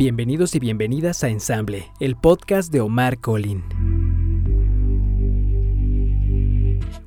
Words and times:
Bienvenidos 0.00 0.54
y 0.54 0.60
bienvenidas 0.60 1.22
a 1.24 1.28
Ensamble, 1.28 1.92
el 2.00 2.16
podcast 2.16 2.72
de 2.72 2.80
Omar 2.80 3.18
Colin. 3.18 3.62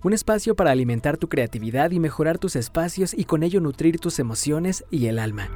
Un 0.04 0.14
espacio 0.14 0.56
para 0.56 0.70
alimentar 0.70 1.18
tu 1.18 1.28
creatividad 1.28 1.90
y 1.90 2.00
mejorar 2.00 2.38
tus 2.38 2.56
espacios 2.56 3.16
y 3.16 3.26
con 3.26 3.42
ello 3.42 3.62
nutrir 3.62 3.98
tus 3.98 4.20
emociones 4.20 4.86
y 4.92 5.08
el 5.08 5.18
alma. 5.18 5.50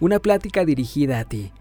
Una 0.00 0.18
plática 0.18 0.64
dirigida 0.64 1.20
a 1.20 1.24
ti. 1.26 1.52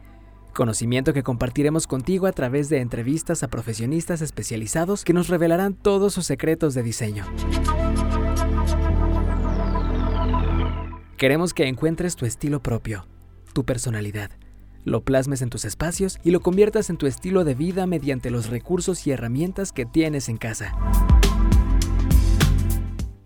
Conocimiento 0.56 1.14
que 1.14 1.22
compartiremos 1.22 1.86
contigo 1.86 2.26
a 2.26 2.32
través 2.32 2.68
de 2.68 2.80
entrevistas 2.80 3.44
a 3.44 3.48
profesionistas 3.50 4.24
especializados 4.24 5.04
que 5.04 5.14
nos 5.14 5.28
revelarán 5.28 5.76
todos 5.76 6.16
sus 6.16 6.26
secretos 6.26 6.74
de 6.74 6.82
diseño. 6.82 7.26
Queremos 11.20 11.54
que 11.54 11.68
encuentres 11.68 12.16
tu 12.16 12.26
estilo 12.26 12.64
propio, 12.64 13.06
tu 13.52 13.66
personalidad, 13.66 14.32
lo 14.86 15.04
plasmes 15.04 15.42
en 15.42 15.50
tus 15.50 15.66
espacios 15.66 16.18
y 16.24 16.32
lo 16.32 16.40
conviertas 16.40 16.90
en 16.90 16.96
tu 16.96 17.08
estilo 17.08 17.44
de 17.44 17.56
vida 17.56 17.86
mediante 17.88 18.32
los 18.32 18.48
recursos 18.48 19.06
y 19.06 19.12
herramientas 19.12 19.74
que 19.74 19.86
tienes 19.86 20.30
en 20.30 20.38
casa. 20.38 20.72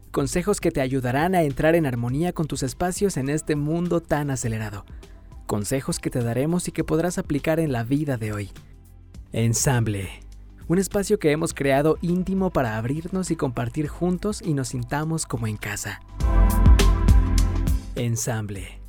Consejos 0.09 0.59
que 0.59 0.71
te 0.71 0.81
ayudarán 0.81 1.35
a 1.35 1.43
entrar 1.43 1.75
en 1.75 1.85
armonía 1.85 2.33
con 2.33 2.47
tus 2.47 2.63
espacios 2.63 3.15
en 3.15 3.29
este 3.29 3.55
mundo 3.55 4.01
tan 4.01 4.31
acelerado. 4.31 4.85
Consejos 5.45 5.99
que 5.99 6.09
te 6.09 6.23
daremos 6.23 6.67
y 6.67 6.71
que 6.71 6.83
podrás 6.83 7.19
aplicar 7.19 7.59
en 7.59 7.71
la 7.71 7.83
vida 7.83 8.17
de 8.17 8.33
hoy. 8.33 8.49
Ensamble. 9.33 10.09
Un 10.67 10.79
espacio 10.79 11.19
que 11.19 11.29
hemos 11.29 11.53
creado 11.53 11.99
íntimo 12.01 12.49
para 12.49 12.75
abrirnos 12.79 13.29
y 13.29 13.35
compartir 13.35 13.87
juntos 13.87 14.41
y 14.43 14.55
nos 14.55 14.69
sintamos 14.69 15.27
como 15.27 15.45
en 15.45 15.57
casa. 15.57 15.99
Ensamble. 17.95 18.81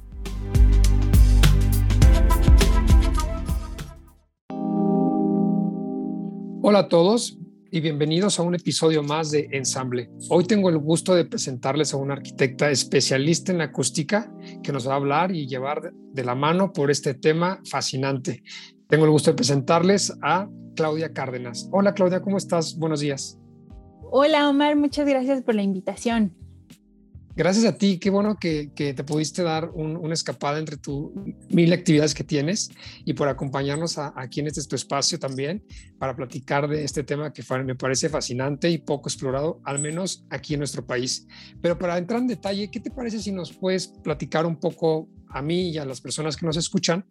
Hola 6.62 6.78
a 6.78 6.88
todos 6.88 7.38
y 7.70 7.80
bienvenidos 7.80 8.38
a 8.38 8.42
un 8.42 8.54
episodio 8.54 9.02
más 9.02 9.30
de 9.30 9.48
Ensamble. 9.52 10.10
Hoy 10.30 10.44
tengo 10.44 10.70
el 10.70 10.78
gusto 10.78 11.14
de 11.14 11.26
presentarles 11.26 11.92
a 11.92 11.98
una 11.98 12.14
arquitecta 12.14 12.70
especialista 12.70 13.52
en 13.52 13.60
acústica 13.60 14.32
que 14.62 14.72
nos 14.72 14.88
va 14.88 14.94
a 14.94 14.96
hablar 14.96 15.32
y 15.32 15.46
llevar 15.46 15.92
de 15.92 16.24
la 16.24 16.34
mano 16.34 16.72
por 16.72 16.90
este 16.90 17.12
tema 17.12 17.60
fascinante. 17.68 18.42
Tengo 18.88 19.04
el 19.04 19.10
gusto 19.10 19.32
de 19.32 19.36
presentarles 19.36 20.16
a 20.22 20.48
Claudia 20.76 21.12
Cárdenas. 21.12 21.68
Hola 21.72 21.92
Claudia, 21.92 22.22
¿cómo 22.22 22.38
estás? 22.38 22.78
Buenos 22.78 23.00
días. 23.00 23.38
Hola 24.10 24.48
Omar, 24.48 24.76
muchas 24.76 25.06
gracias 25.06 25.42
por 25.42 25.54
la 25.54 25.62
invitación. 25.62 26.43
Gracias 27.36 27.64
a 27.64 27.76
ti, 27.76 27.98
qué 27.98 28.10
bueno 28.10 28.36
que, 28.38 28.70
te 28.76 29.02
pudiste 29.02 29.42
dar 29.42 29.70
una 29.74 30.14
escapada 30.14 30.60
entre 30.60 30.76
tus 30.76 31.10
mil 31.48 31.72
actividades 31.72 32.14
que 32.14 32.22
tienes 32.22 32.70
y 33.04 33.14
por 33.14 33.26
acompañarnos 33.28 33.98
aquí 33.98 34.38
en 34.38 34.46
este 34.46 34.62
tu 34.62 34.76
espacio 34.76 35.18
también 35.18 35.64
para 35.98 36.14
platicar 36.14 36.68
de 36.68 36.84
este 36.84 37.02
tema 37.02 37.32
que 37.32 37.42
me 37.64 37.74
parece 37.74 38.08
fascinante 38.08 38.70
y 38.70 38.78
poco 38.78 39.08
explorado, 39.08 39.60
al 39.64 39.80
menos 39.80 40.24
aquí 40.30 40.54
en 40.54 40.60
nuestro 40.60 40.86
país. 40.86 41.26
Pero 41.60 41.76
para 41.76 41.98
entrar 41.98 42.20
en 42.20 42.28
detalle, 42.28 42.70
¿qué 42.70 42.78
te 42.78 42.92
parece 42.92 43.18
si 43.18 43.32
nos 43.32 43.52
puedes 43.52 43.88
platicar 43.88 44.46
un 44.46 44.60
poco 44.60 45.08
a 45.28 45.42
mí 45.42 45.70
y 45.70 45.78
a 45.78 45.84
las 45.84 46.00
personas 46.00 46.36
que 46.36 46.46
nos 46.46 46.56
escuchan? 46.56 47.04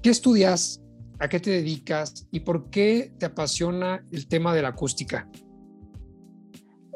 ¿Qué 0.00 0.10
estudias? 0.10 0.80
¿A 1.18 1.28
qué 1.28 1.40
te 1.40 1.50
dedicas? 1.50 2.28
¿Y 2.30 2.40
por 2.40 2.70
qué 2.70 3.12
te 3.18 3.26
apasiona 3.26 4.04
el 4.12 4.28
tema 4.28 4.54
de 4.54 4.62
la 4.62 4.68
acústica? 4.68 5.28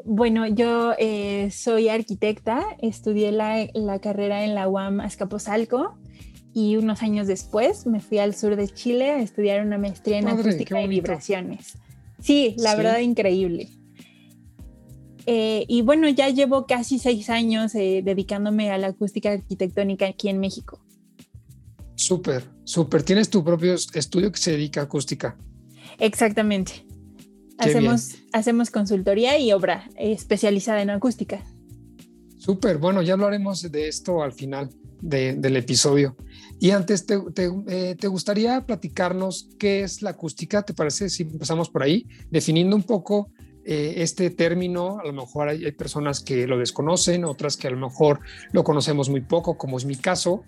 Bueno, 0.05 0.47
yo 0.47 0.93
eh, 0.97 1.49
soy 1.51 1.87
arquitecta, 1.87 2.65
estudié 2.81 3.31
la, 3.31 3.99
carrera 4.01 4.43
en 4.43 4.53
la 4.53 4.67
UAM 4.67 4.99
Azcapotzalco 4.99 5.97
y 6.53 6.75
unos 6.75 7.01
años 7.01 7.27
después 7.27 7.85
me 7.87 8.01
fui 8.01 8.19
al 8.19 8.35
sur 8.35 8.55
de 8.55 8.67
Chile 8.67 9.11
a 9.11 9.21
estudiar 9.21 9.65
una 9.65 9.77
maestría 9.77 10.19
en 10.19 10.27
acústica 10.27 10.81
y 10.81 10.87
vibraciones. 10.87 11.77
Sí, 12.19 12.55
la 12.57 12.75
verdad 12.75 12.99
increíble. 12.99 13.69
Eh, 15.25 15.65
y 15.69 15.81
bueno, 15.83 16.09
ya 16.09 16.29
llevo 16.29 16.65
casi 16.65 16.99
seis 16.99 17.29
años 17.29 17.73
eh, 17.75 18.01
dedicándome 18.03 18.71
a 18.71 18.77
la 18.77 18.87
acústica 18.87 19.31
arquitectónica 19.31 20.05
aquí 20.05 20.27
en 20.27 20.39
México. 20.39 20.83
Súper, 21.95 22.43
súper. 22.65 23.03
¿Tienes 23.03 23.29
tu 23.29 23.43
propio 23.43 23.75
estudio 23.75 24.31
que 24.31 24.37
se 24.37 24.51
dedica 24.51 24.81
a 24.81 24.83
acústica? 24.83 25.37
Exactamente. 25.99 26.85
Hacemos, 27.57 28.15
hacemos 28.31 28.71
consultoría 28.71 29.37
y 29.37 29.51
obra 29.51 29.89
especializada 29.97 30.81
en 30.81 30.89
acústica. 30.89 31.43
Súper, 32.37 32.77
bueno, 32.77 33.01
ya 33.01 33.13
hablaremos 33.13 33.71
de 33.71 33.87
esto 33.87 34.21
al 34.21 34.33
final 34.33 34.69
del 35.03 35.57
episodio. 35.57 36.15
Y 36.59 36.71
antes, 36.71 37.05
te, 37.05 37.19
eh, 37.67 37.95
te, 37.99 38.07
gustaría 38.07 38.65
platicarnos 38.65 39.49
qué 39.59 39.81
es 39.81 40.01
la 40.01 40.11
acústica? 40.11 40.61
¿Te 40.61 40.73
parece 40.73 41.09
si 41.09 41.23
empezamos 41.23 41.69
por 41.69 41.83
ahí, 41.83 42.07
definiendo 42.31 42.75
un 42.75 42.83
poco 42.83 43.29
eh, 43.65 43.95
este 43.97 44.29
término? 44.29 44.99
A 44.99 45.05
lo 45.05 45.13
mejor 45.13 45.49
hay, 45.49 45.65
hay, 45.65 45.73
personas 45.73 46.21
que 46.21 46.47
lo 46.47 46.57
desconocen, 46.57 47.25
otras 47.25 47.57
que 47.57 47.67
a 47.67 47.71
lo 47.71 47.77
mejor 47.77 48.21
lo 48.53 48.63
conocemos 48.63 49.09
muy 49.09 49.21
poco, 49.21 49.57
como 49.57 49.77
es 49.77 49.85
mi 49.85 49.97
caso. 49.97 50.43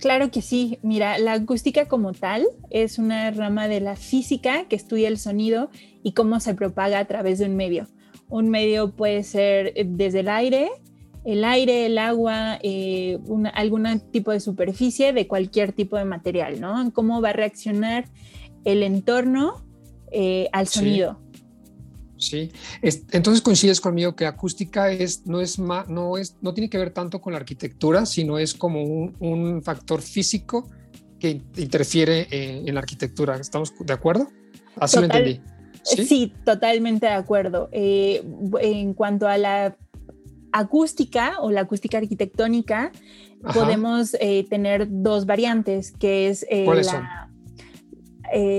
Claro 0.00 0.30
que 0.30 0.42
sí. 0.42 0.78
Mira, 0.82 1.18
la 1.18 1.32
acústica 1.32 1.86
como 1.86 2.12
tal 2.12 2.46
es 2.70 2.98
una 2.98 3.30
rama 3.30 3.68
de 3.68 3.80
la 3.80 3.96
física 3.96 4.66
que 4.68 4.76
estudia 4.76 5.08
el 5.08 5.18
sonido 5.18 5.70
y 6.02 6.12
cómo 6.12 6.40
se 6.40 6.54
propaga 6.54 7.00
a 7.00 7.04
través 7.06 7.38
de 7.38 7.46
un 7.46 7.56
medio. 7.56 7.86
Un 8.28 8.48
medio 8.48 8.92
puede 8.92 9.22
ser 9.24 9.72
eh, 9.74 9.84
desde 9.86 10.20
el 10.20 10.28
aire, 10.28 10.70
el 11.24 11.44
aire, 11.44 11.86
el 11.86 11.98
agua, 11.98 12.58
eh, 12.62 13.18
algún 13.54 14.00
tipo 14.12 14.30
de 14.30 14.40
superficie 14.40 15.12
de 15.12 15.26
cualquier 15.26 15.72
tipo 15.72 15.96
de 15.96 16.04
material, 16.04 16.60
¿no? 16.60 16.92
Cómo 16.92 17.20
va 17.20 17.30
a 17.30 17.32
reaccionar 17.32 18.04
el 18.64 18.82
entorno 18.82 19.64
eh, 20.12 20.48
al 20.52 20.68
sonido. 20.68 21.18
Sí, 21.20 21.27
entonces 23.12 23.42
coincides 23.42 23.80
conmigo 23.80 24.16
que 24.16 24.26
acústica 24.26 24.90
es, 24.90 25.26
no, 25.26 25.40
es 25.40 25.58
no, 25.58 26.18
es, 26.18 26.36
no 26.40 26.54
tiene 26.54 26.68
que 26.68 26.78
ver 26.78 26.90
tanto 26.90 27.20
con 27.20 27.32
la 27.32 27.38
arquitectura, 27.38 28.06
sino 28.06 28.38
es 28.38 28.54
como 28.54 28.82
un, 28.82 29.62
factor 29.62 30.02
físico 30.02 30.68
que 31.18 31.42
interfiere 31.56 32.26
en, 32.30 32.74
la 32.74 32.80
arquitectura. 32.80 33.36
¿Estamos 33.36 33.72
de 33.78 33.92
acuerdo? 33.92 34.28
Así 34.76 34.98
lo 34.98 35.04
entendí. 35.04 35.40
¿Sí? 35.82 36.32
totalmente 36.44 37.06
de 37.06 37.12
acuerdo. 37.12 37.68
Eh, 37.72 38.22
en 38.60 38.94
cuanto 38.94 39.26
a 39.26 39.38
la 39.38 39.76
acústica 40.52 41.36
o 41.40 41.50
la 41.50 41.62
acústica 41.62 41.98
arquitectónica, 41.98 42.92
podemos 43.54 44.14
eh, 44.20 44.44
tener 44.48 44.86
dos 44.88 45.26
variantes, 45.26 45.92
que 45.92 46.28
es 46.28 46.46
eh, 46.50 46.66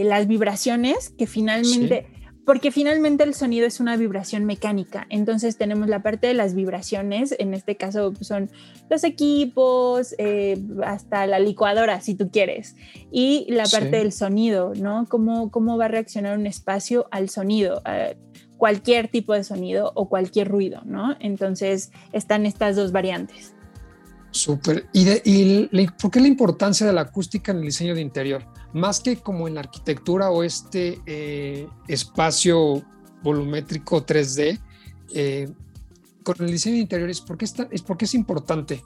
las 0.05 0.27
vibraciones, 0.27 1.09
que 1.11 1.27
finalmente 1.27 2.07
porque 2.49 2.71
finalmente 2.71 3.23
el 3.23 3.35
sonido 3.35 3.67
es 3.67 3.79
una 3.79 3.95
vibración 3.95 4.43
mecánica. 4.43 5.05
Entonces 5.11 5.55
tenemos 5.55 5.87
la 5.87 6.01
parte 6.01 6.25
de 6.25 6.33
las 6.33 6.55
vibraciones, 6.55 7.35
en 7.37 7.53
este 7.53 7.75
caso 7.75 8.11
son 8.21 8.49
los 8.89 9.03
equipos, 9.03 10.15
eh, 10.17 10.59
hasta 10.83 11.27
la 11.27 11.37
licuadora, 11.37 12.01
si 12.01 12.15
tú 12.15 12.31
quieres, 12.31 12.75
y 13.11 13.45
la 13.49 13.65
parte 13.65 13.97
del 13.97 14.11
sonido, 14.11 14.73
¿no? 14.73 15.05
¿Cómo, 15.07 15.51
¿Cómo 15.51 15.77
va 15.77 15.85
a 15.85 15.87
reaccionar 15.89 16.39
un 16.39 16.47
espacio 16.47 17.07
al 17.11 17.29
sonido? 17.29 17.83
cualquier 18.57 19.09
tipo 19.09 19.33
de 19.33 19.43
sonido 19.43 19.91
o 19.93 20.09
cualquier 20.09 20.47
ruido, 20.47 20.81
¿no? 20.85 21.15
Entonces 21.19 21.91
están 22.13 22.47
estas 22.47 22.75
dos 22.75 22.91
variantes. 22.91 23.53
Súper. 24.31 24.87
¿Y, 24.93 25.87
por 26.01 26.11
qué 26.11 26.19
la 26.19 26.27
importancia 26.27 26.85
de 26.85 26.93
la 26.93 27.01
acústica 27.01 27.51
en 27.51 27.59
el 27.59 27.65
diseño 27.65 27.95
de 27.95 28.01
interior? 28.01 28.45
Más 28.73 28.99
que 28.99 29.17
como 29.17 29.47
en 29.47 29.55
la 29.55 29.61
arquitectura 29.61 30.29
o 30.29 30.43
este 30.43 31.01
eh, 31.05 31.67
espacio 31.87 32.83
volumétrico 33.23 34.05
3D, 34.05 34.59
eh, 35.13 35.49
con 36.23 36.35
el 36.39 36.51
diseño 36.51 36.75
de 36.75 36.81
interiores, 36.81 37.21
¿por 37.21 37.37
qué 37.37 37.45
es, 37.45 37.55
es, 37.71 37.81
por 37.81 37.97
qué 37.97 38.05
es 38.05 38.13
importante? 38.13 38.83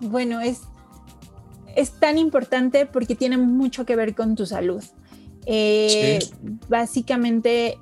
Bueno, 0.00 0.40
es, 0.40 0.60
es 1.74 1.92
tan 1.92 2.18
importante 2.18 2.86
porque 2.86 3.14
tiene 3.14 3.38
mucho 3.38 3.86
que 3.86 3.96
ver 3.96 4.14
con 4.14 4.36
tu 4.36 4.44
salud. 4.44 4.82
Eh, 5.46 6.18
básicamente 6.68 7.78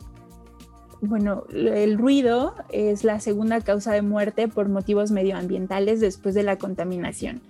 bueno, 1.08 1.44
el 1.52 1.98
ruido 1.98 2.54
es 2.70 3.04
la 3.04 3.20
segunda 3.20 3.60
causa 3.60 3.92
de 3.92 4.02
muerte 4.02 4.48
por 4.48 4.68
motivos 4.68 5.10
medioambientales 5.10 6.00
después 6.00 6.34
de 6.34 6.42
la 6.42 6.58
contaminación. 6.58 7.42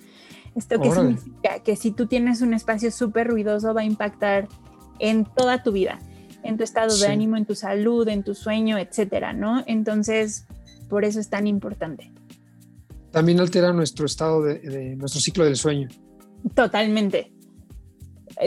¿Esto 0.54 0.80
qué 0.80 0.90
significa? 0.90 1.58
Que 1.64 1.76
si 1.76 1.90
tú 1.90 2.06
tienes 2.06 2.40
un 2.40 2.54
espacio 2.54 2.90
súper 2.90 3.28
ruidoso 3.28 3.74
va 3.74 3.80
a 3.80 3.84
impactar 3.84 4.48
en 5.00 5.24
toda 5.24 5.62
tu 5.62 5.72
vida, 5.72 5.98
en 6.44 6.56
tu 6.56 6.62
estado 6.62 6.96
de 6.96 7.06
ánimo, 7.06 7.36
en 7.36 7.44
tu 7.44 7.54
salud, 7.54 8.06
en 8.08 8.22
tu 8.22 8.34
sueño, 8.34 8.78
etcétera, 8.78 9.32
¿no? 9.32 9.64
Entonces, 9.66 10.46
por 10.88 11.04
eso 11.04 11.18
es 11.18 11.28
tan 11.28 11.46
importante. 11.46 12.12
También 13.10 13.40
altera 13.40 13.72
nuestro 13.72 14.06
estado 14.06 14.42
de 14.42 14.94
nuestro 14.96 15.20
ciclo 15.20 15.44
del 15.44 15.56
sueño. 15.56 15.88
Totalmente, 16.54 17.32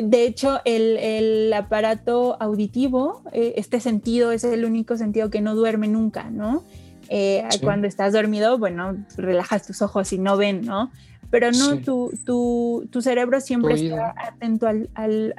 de 0.04 0.26
hecho, 0.26 0.60
el, 0.66 1.52
aparato 1.54 2.38
auditivo, 2.42 3.22
eh, 3.32 3.54
este 3.58 3.80
sentido 3.80 4.32
es 4.32 4.44
el 4.44 4.66
único 4.66 4.98
sentido 4.98 5.30
que 5.30 5.42
no 5.42 5.56
duerme 5.56 5.88
nunca, 5.88 6.30
¿no? 6.30 6.64
Eh, 7.10 7.44
cuando 7.62 7.88
estás 7.88 8.14
dormido, 8.14 8.58
bueno, 8.58 9.06
relajas 9.16 9.66
tus 9.66 9.82
ojos 9.82 10.12
y 10.14 10.18
no 10.18 10.38
ven, 10.38 10.62
¿no? 10.62 10.92
Pero 11.30 11.52
no, 11.52 11.80
tu, 11.80 12.12
tu, 12.26 12.88
tu, 12.90 13.02
cerebro 13.02 13.42
siempre 13.42 13.74
está 13.76 14.14
atento 14.18 14.68
al, 14.68 14.90
al, 14.94 15.36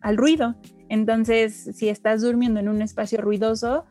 al, 0.00 0.16
ruido. 0.16 0.54
Entonces, 0.88 1.70
si 1.74 1.88
estás 1.88 2.22
durmiendo 2.22 2.60
en 2.60 2.68
un 2.68 2.80
espacio 2.80 3.20
ruidoso, 3.20 3.84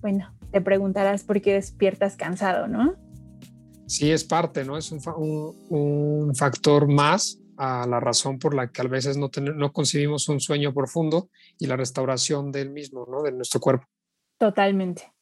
bueno, 0.00 0.32
te 0.52 0.60
preguntarás 0.60 1.24
por 1.24 1.40
qué 1.40 1.54
despiertas 1.54 2.16
cansado, 2.16 2.68
¿no? 2.68 2.94
Sí, 3.86 4.10
es 4.10 4.24
parte, 4.24 4.64
¿no? 4.64 4.76
Es 4.76 4.92
un, 4.92 5.00
un, 5.68 6.34
factor 6.34 6.88
más 6.88 7.38
a 7.56 7.86
la 7.86 8.00
razón 8.00 8.38
por 8.38 8.54
la 8.54 8.70
que 8.70 8.82
a 8.82 8.84
veces 8.84 9.16
no, 9.16 9.30
no 9.54 9.72
concibimos 9.72 10.28
un 10.28 10.40
sueño 10.40 10.72
profundo 10.72 11.30
y 11.58 11.66
la 11.66 11.76
restauración 11.76 12.52
del 12.52 12.70
mismo, 12.70 13.06
¿no? 13.10 13.22
De 13.22 13.32
nuestro 13.32 13.60
cuerpo. 13.60 13.86
Totalmente. 14.38 15.12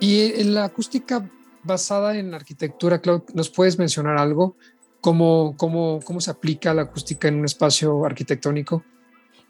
Y 0.00 0.40
en 0.40 0.54
la 0.54 0.64
acústica 0.64 1.28
basada 1.64 2.16
en 2.16 2.32
arquitectura, 2.32 3.00
Claude, 3.00 3.24
¿nos 3.34 3.50
puedes 3.50 3.78
mencionar 3.78 4.18
algo? 4.18 4.56
¿Cómo, 5.00 5.54
cómo, 5.56 6.00
cómo 6.04 6.20
se 6.20 6.30
aplica 6.30 6.72
la 6.74 6.82
acústica 6.82 7.28
en 7.28 7.40
un 7.40 7.44
espacio 7.44 8.04
arquitectónico? 8.04 8.84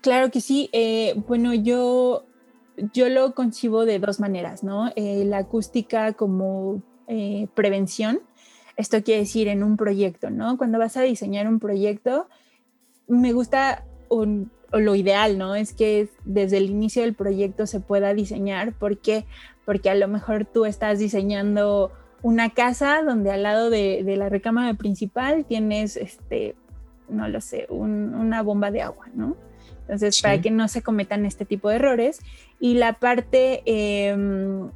Claro 0.00 0.30
que 0.30 0.40
sí. 0.40 0.70
Eh, 0.72 1.14
bueno, 1.26 1.52
yo, 1.52 2.26
yo 2.92 3.08
lo 3.08 3.34
concibo 3.34 3.84
de 3.84 3.98
dos 3.98 4.20
maneras, 4.20 4.62
¿no? 4.62 4.92
Eh, 4.96 5.24
la 5.24 5.38
acústica 5.38 6.12
como 6.12 6.82
eh, 7.08 7.48
prevención. 7.54 8.20
Esto 8.76 9.02
quiere 9.02 9.20
decir 9.20 9.48
en 9.48 9.62
un 9.62 9.76
proyecto, 9.76 10.30
¿no? 10.30 10.58
Cuando 10.58 10.78
vas 10.78 10.96
a 10.96 11.02
diseñar 11.02 11.48
un 11.48 11.58
proyecto, 11.58 12.28
me 13.08 13.32
gusta 13.32 13.84
lo 14.72 14.94
ideal, 14.94 15.38
¿no? 15.38 15.54
Es 15.54 15.72
que 15.72 16.08
desde 16.24 16.58
el 16.58 16.70
inicio 16.70 17.02
del 17.02 17.14
proyecto 17.14 17.66
se 17.66 17.80
pueda 17.80 18.12
diseñar. 18.12 18.72
¿Por 18.72 18.98
qué? 18.98 19.24
Porque 19.64 19.90
a 19.90 19.94
lo 19.94 20.08
mejor 20.08 20.44
tú 20.44 20.64
estás 20.66 20.98
diseñando 20.98 21.92
una 22.22 22.50
casa 22.50 23.02
donde 23.02 23.30
al 23.30 23.42
lado 23.42 23.70
de, 23.70 24.02
la 24.16 24.28
recámara 24.28 24.74
principal 24.74 25.44
tienes, 25.44 25.96
este, 25.96 26.56
no 27.08 27.28
lo 27.28 27.40
sé, 27.40 27.66
una 27.70 28.42
bomba 28.42 28.70
de 28.70 28.82
agua, 28.82 29.06
¿no? 29.14 29.36
Entonces, 29.86 30.20
para 30.20 30.40
que 30.40 30.50
no 30.50 30.66
se 30.68 30.82
cometan 30.82 31.24
este 31.26 31.44
tipo 31.44 31.68
de 31.68 31.76
errores. 31.76 32.20
Y 32.58 32.74
la 32.74 32.94
parte 32.94 33.62
em, 33.66 34.70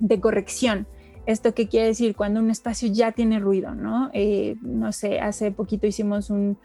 de 0.00 0.20
corrección. 0.20 0.86
¿Esto 1.26 1.54
qué 1.54 1.68
quiere 1.68 1.86
decir? 1.86 2.16
Cuando 2.16 2.40
un 2.40 2.50
espacio 2.50 2.88
ya 2.92 3.12
tiene 3.12 3.38
ruido, 3.38 3.74
¿no? 3.74 4.10
Eh, 4.12 4.56
no 4.60 4.92
sé, 4.92 5.20
hace 5.20 5.52
poquito 5.52 5.86
hicimos 5.86 6.30
un, 6.30 6.58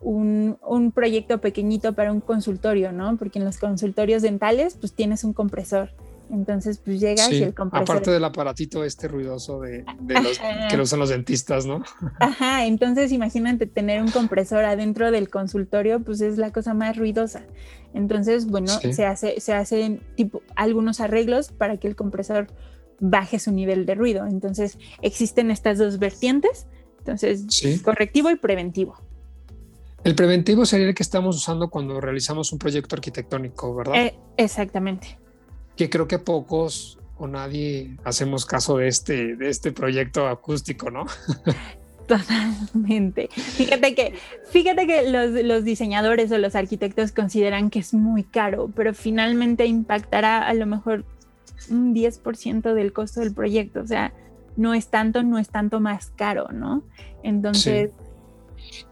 un, 0.00 0.92
proyecto 0.94 1.40
pequeñito 1.40 1.94
para 1.94 2.12
un 2.12 2.20
consultorio, 2.20 2.92
¿no? 2.92 3.16
Porque 3.16 3.38
en 3.38 3.44
los 3.44 3.58
consultorios 3.58 4.22
dentales, 4.22 4.76
pues 4.76 4.92
tienes 4.92 5.24
un 5.24 5.32
compresor. 5.32 5.90
Entonces, 6.30 6.78
pues 6.78 7.00
llegas 7.00 7.30
y 7.30 7.42
el 7.42 7.54
compresor. 7.54 7.82
Aparte 7.82 8.10
del 8.10 8.24
aparatito 8.24 8.84
este 8.84 9.06
ruidoso 9.06 9.60
de, 9.60 9.84
los, 10.08 10.38
que 10.70 10.76
lo 10.76 10.82
usan 10.82 10.98
los 10.98 11.10
dentistas, 11.10 11.66
¿no? 11.66 11.82
Ajá, 12.18 12.66
entonces 12.66 13.12
imagínate 13.12 13.66
tener 13.66 14.02
un 14.02 14.10
compresor 14.10 14.64
adentro 14.64 15.10
del 15.10 15.28
consultorio, 15.30 16.00
pues 16.00 16.20
es 16.20 16.36
la 16.36 16.52
cosa 16.52 16.74
más 16.74 16.96
ruidosa. 16.96 17.42
Entonces, 17.94 18.46
bueno, 18.46 18.68
se 18.68 19.06
hace, 19.06 19.40
se 19.40 19.54
hacen 19.54 20.00
tipo 20.16 20.42
algunos 20.56 21.00
arreglos 21.00 21.52
para 21.52 21.78
que 21.78 21.88
el 21.88 21.96
compresor 21.96 22.48
baje 23.00 23.38
su 23.38 23.52
nivel 23.52 23.86
de 23.86 23.94
ruido. 23.94 24.26
Entonces, 24.26 24.78
existen 25.02 25.50
estas 25.50 25.78
dos 25.78 25.98
vertientes. 25.98 26.66
Entonces, 26.98 27.46
correctivo 27.84 28.30
y 28.30 28.36
preventivo. 28.36 28.96
El 30.02 30.14
preventivo 30.14 30.66
sería 30.66 30.88
el 30.88 30.94
que 30.94 31.02
estamos 31.02 31.36
usando 31.36 31.68
cuando 31.68 32.00
realizamos 32.00 32.52
un 32.52 32.58
proyecto 32.58 32.94
arquitectónico, 32.96 33.74
¿verdad? 33.74 33.96
Eh, 33.96 34.14
exactamente. 34.36 35.18
Que 35.76 35.90
creo 35.90 36.08
que 36.08 36.18
pocos 36.18 36.98
o 37.18 37.26
nadie 37.26 37.96
hacemos 38.04 38.44
caso 38.46 38.76
de 38.78 38.88
este, 38.88 39.36
de 39.36 39.48
este 39.48 39.72
proyecto 39.72 40.26
acústico, 40.26 40.90
¿no? 40.90 41.06
Totalmente. 42.06 43.28
Fíjate 43.32 43.94
que, 43.94 44.14
fíjate 44.50 44.86
que 44.86 45.10
los, 45.10 45.30
los, 45.44 45.64
diseñadores 45.64 46.30
o 46.30 46.38
los 46.38 46.54
arquitectos 46.54 47.10
consideran 47.10 47.68
que 47.70 47.80
es 47.80 47.94
muy 47.94 48.22
caro, 48.22 48.70
pero 48.74 48.94
finalmente 48.94 49.66
impactará 49.66 50.46
a 50.46 50.54
lo 50.54 50.66
mejor 50.66 51.04
un 51.68 51.94
10% 51.94 52.74
del 52.74 52.92
costo 52.92 53.20
del 53.20 53.34
proyecto. 53.34 53.80
O 53.80 53.86
sea, 53.86 54.12
no 54.56 54.72
es 54.74 54.88
tanto, 54.88 55.22
no 55.24 55.38
es 55.38 55.48
tanto 55.48 55.80
más 55.80 56.12
caro, 56.14 56.48
¿no? 56.52 56.84
Entonces, 57.24 57.90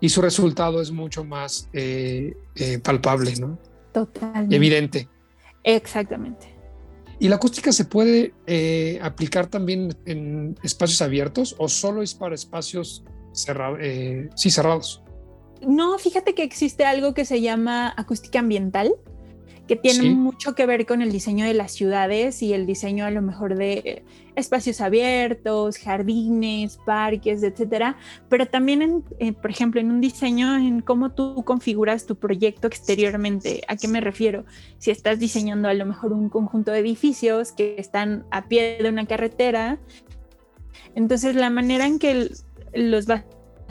y 0.01 0.09
su 0.09 0.23
resultado 0.23 0.81
es 0.81 0.91
mucho 0.91 1.25
más 1.25 1.69
eh, 1.73 2.37
eh, 2.57 2.79
palpable, 2.79 3.35
¿no? 3.37 3.59
Totalmente. 3.93 4.57
Evidente. 4.57 5.09
Exactamente. 5.63 6.54
¿Y 7.19 7.29
la 7.29 7.37
acústica 7.37 7.73
se 7.73 7.85
puede 7.85 8.35
eh, 8.47 8.99
aplicar 9.03 9.47
también 9.47 9.97
en 10.07 10.59
espacios 10.63 11.01
abiertos 11.03 11.55
o 11.59 11.69
solo 11.69 12.03
es 12.03 12.15
para 12.15 12.35
espacios 12.35 13.05
sí, 13.35 14.51
cerrados. 14.51 15.03
No, 15.67 15.99
fíjate 15.99 16.35
que 16.35 16.43
existe 16.43 16.85
algo 16.85 17.15
que 17.15 17.25
se 17.25 17.41
llama 17.41 17.93
acústica 17.97 18.39
ambiental, 18.39 18.95
que 19.67 19.77
tiene 19.77 20.11
mucho 20.11 20.55
que 20.55 20.67
ver 20.67 20.85
con 20.85 21.01
el 21.01 21.11
diseño 21.11 21.47
de 21.47 21.55
las 21.55 21.73
ciudades 21.73 22.43
y 22.43 22.53
el 22.53 22.67
diseño 22.67 23.07
a 23.07 23.11
lo 23.11 23.23
mejor 23.23 23.57
de 23.57 24.05
espacios 24.37 24.81
abiertos, 24.81 25.79
jardines, 25.79 26.79
parques, 26.85 27.43
etcétera, 27.43 27.97
pero 28.29 28.47
también, 28.47 28.83
en, 28.83 29.05
eh, 29.19 29.33
por 29.33 29.51
ejemplo, 29.51 29.81
en 29.81 29.91
un 29.91 30.01
diseño, 30.01 30.57
en 30.57 30.81
cómo 30.81 31.13
tú 31.13 31.45
configuras 31.45 32.05
tu 32.05 32.17
proyecto 32.17 32.67
exteriormente. 32.67 33.63
¿A 33.69 33.77
qué 33.77 33.89
me 33.89 34.01
refiero? 34.01 34.45
Si 34.79 34.91
estás 34.91 35.19
diseñando 35.19 35.69
a 35.69 35.75
lo 35.75 35.87
mejor 35.87 36.13
un 36.13 36.29
conjunto 36.29 36.73
de 36.73 36.81
edificios 36.81 37.53
que 37.53 37.77
están 37.79 38.27
a 38.31 38.49
pie 38.49 38.79
de 38.83 38.89
una 38.89 39.07
carretera, 39.07 39.79
entonces 40.95 41.37
la 41.37 41.51
manera 41.51 41.87
en 41.87 41.99
que 41.99 42.31
los 42.75 43.07
vas 43.07 43.25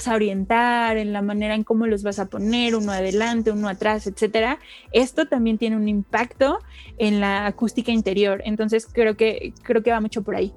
a 0.05 0.15
orientar, 0.15 0.97
en 0.97 1.13
la 1.13 1.21
manera 1.21 1.55
en 1.55 1.63
cómo 1.63 1.87
los 1.87 2.03
vas 2.03 2.19
a 2.19 2.25
poner, 2.25 2.75
uno 2.75 2.91
adelante, 2.91 3.51
uno 3.51 3.69
atrás, 3.69 4.07
etcétera. 4.07 4.59
Esto 4.91 5.27
también 5.27 5.57
tiene 5.57 5.75
un 5.75 5.87
impacto 5.87 6.59
en 6.97 7.19
la 7.19 7.45
acústica 7.45 7.91
interior. 7.91 8.41
Entonces 8.45 8.87
creo 8.91 9.15
que 9.15 9.53
creo 9.63 9.83
que 9.83 9.91
va 9.91 10.01
mucho 10.01 10.23
por 10.23 10.35
ahí. 10.35 10.53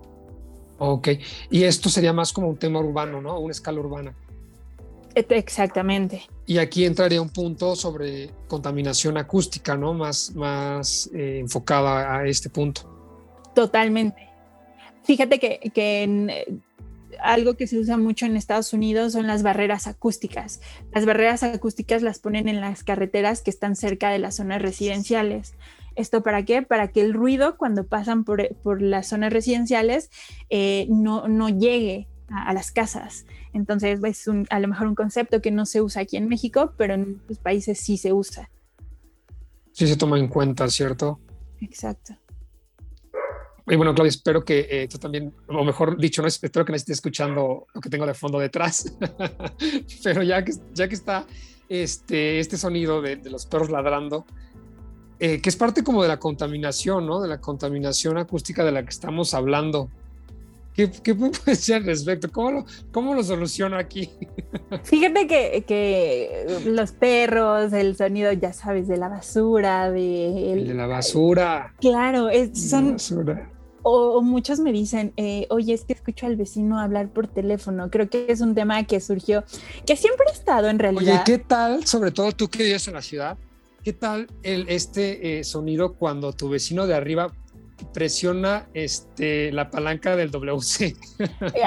Ok, 0.78 1.08
y 1.50 1.64
esto 1.64 1.88
sería 1.88 2.12
más 2.12 2.32
como 2.32 2.48
un 2.48 2.56
tema 2.56 2.80
urbano, 2.80 3.20
¿no? 3.20 3.38
Una 3.38 3.52
escala 3.52 3.80
urbana. 3.80 4.14
Exactamente. 5.14 6.24
Y 6.44 6.58
aquí 6.58 6.84
entraría 6.84 7.22
un 7.22 7.30
punto 7.30 7.74
sobre 7.74 8.30
contaminación 8.49 9.16
acústica, 9.16 9.75
¿no? 9.75 9.94
Más, 9.94 10.34
más 10.34 11.08
eh, 11.14 11.38
enfocada 11.40 12.18
a 12.18 12.26
este 12.26 12.50
punto. 12.50 12.82
Totalmente. 13.54 14.28
Fíjate 15.04 15.38
que, 15.38 15.70
que 15.72 16.02
en, 16.02 16.30
algo 17.20 17.54
que 17.54 17.66
se 17.66 17.78
usa 17.78 17.96
mucho 17.96 18.26
en 18.26 18.37
Estados 18.37 18.73
Unidos 18.73 19.12
son 19.12 19.26
las 19.26 19.42
barreras 19.42 19.87
acústicas. 19.87 20.61
Las 20.92 21.06
barreras 21.06 21.42
acústicas 21.42 22.02
las 22.02 22.18
ponen 22.18 22.49
en 22.49 22.61
las 22.61 22.85
carreteras 22.85 23.42
que 23.42 23.50
están 23.50 23.76
cerca 23.76 24.11
de 24.11 24.18
las 24.18 24.37
zonas 24.37 24.62
residenciales. 24.62 25.54
¿Esto 25.94 26.23
para 26.23 26.44
qué? 26.44 26.62
Para 26.62 26.88
que 26.88 27.00
el 27.00 27.14
ruido 27.14 27.56
cuando 27.56 27.87
pasan 27.87 28.25
por, 28.25 28.42
las 28.82 29.08
zonas 29.08 29.32
residenciales 29.32 30.11
eh, 30.50 30.87
no, 30.90 31.26
no, 31.26 31.49
llegue 31.49 32.06
a, 32.28 32.52
las 32.52 32.70
casas. 32.70 33.25
Entonces 33.54 33.99
es 34.02 34.28
a 34.50 34.61
lo 34.61 34.68
mejor 34.68 34.88
un 34.88 34.94
concepto 34.94 35.40
que 35.40 35.50
no 35.50 35.64
se 35.64 35.80
usa 35.80 36.02
aquí 36.02 36.16
en 36.16 36.28
México, 36.28 36.75
pero 36.76 36.94
en 36.94 37.23
los 37.28 37.38
países 37.38 37.80
sí 37.80 37.96
se 37.96 38.12
usa. 38.12 38.50
Sí 39.73 39.87
se 39.87 39.96
toma 39.96 40.18
en 40.18 40.28
cuenta, 40.28 40.68
¿cierto? 40.68 41.18
Exacto. 41.61 42.16
Y 43.68 43.75
bueno, 43.75 43.94
Claudia, 43.94 44.11
espero 44.11 44.44
que 44.44 44.66
eh, 44.70 44.88
tú 44.88 44.96
también, 44.99 45.32
o 45.49 45.64
mejor 45.64 45.99
dicho, 45.99 46.23
no 46.23 46.28
espero 46.28 46.64
que 46.64 46.70
no 46.70 46.76
estés 46.76 46.99
escuchando 46.99 47.66
lo 47.75 47.80
que 47.80 47.90
tengo 47.90 48.06
de 48.06 48.14
fondo 48.14 48.38
detrás, 48.38 48.96
pero 50.04 50.23
ya 50.23 50.44
que, 50.44 50.52
ya 50.73 50.88
que 50.88 50.94
está 50.94 51.26
este, 51.68 52.38
este 52.38 52.58
sonido 52.58 53.02
de, 53.02 53.16
los 53.28 53.46
perros 53.46 53.68
ladrando, 53.70 54.25
eh, 55.18 55.40
que 55.40 55.49
es 55.49 55.56
parte 55.56 55.82
como 55.82 56.00
de 56.02 56.08
la 56.08 56.20
contaminación, 56.20 57.06
¿no? 57.06 57.20
De 57.20 57.26
la 57.26 57.40
contaminación 57.40 58.18
acústica 58.18 58.64
de 58.64 58.70
la 58.70 58.85
que 58.85 58.90
estamos 58.90 59.35
hablando. 59.35 59.90
¿Qué, 60.73 60.88
qué 61.02 61.16
puedes 61.16 61.44
decir 61.44 61.75
al 61.75 61.87
respecto? 61.87 62.30
¿Cómo 62.30 62.52
lo, 62.52 62.66
cómo 62.92 63.14
lo 63.14 63.25
soluciono 63.25 63.78
aquí? 63.78 64.11
Fíjate 64.85 65.26
que, 65.26 65.64
que, 65.66 66.62
los 66.66 66.92
perros, 66.92 67.73
el 67.73 67.96
sonido, 67.96 68.30
ya 68.30 68.52
sabes, 68.52 68.87
de 68.87 68.96
la 68.96 69.08
basura, 69.08 69.90
de... 69.90 70.62
de 70.64 70.75
la 70.75 70.87
basura. 70.87 71.75
Claro, 71.80 72.28
es, 72.28 72.70
son... 72.70 72.92
Basura 72.92 73.55
o, 73.88 74.21
muchos 74.21 74.59
me 74.59 74.73
dicen, 74.73 75.12
eh, 75.16 75.47
oye, 75.49 75.73
es 75.73 75.85
que 75.85 75.93
escucho 75.93 76.26
al 76.26 76.35
vecino 76.35 76.81
hablar 76.81 77.09
por 77.09 77.28
teléfono. 77.28 77.88
Creo 77.88 78.11
que 78.11 78.26
es 78.28 78.40
un 78.40 78.52
tema 78.52 78.83
que 78.83 79.00
surgió, 79.00 79.45
que 79.87 79.95
siempre 79.95 80.26
ha 80.28 80.33
estado 80.33 80.69
en 80.69 80.81
realidad. 80.81 81.14
Oye, 81.14 81.23
¿qué 81.25 81.38
tal, 81.38 81.87
sobre 81.87 82.11
todo 82.11 82.33
tú 82.33 82.49
que 82.49 82.64
vives 82.64 82.88
en 82.88 82.95
la 82.95 83.02
ciudad, 83.02 83.38
qué 83.85 83.93
tal 83.93 84.26
el, 84.43 84.69
este 84.69 85.38
eh, 85.38 85.45
sonido 85.45 85.95
cuando 85.95 86.33
tu 86.33 86.49
vecino 86.49 86.88
de 86.88 86.95
arriba 86.95 87.33
presiona 87.92 88.68
este, 88.75 89.52
la 89.52 89.71
palanca 89.71 90.16
del 90.16 90.30
WC. 90.30 90.97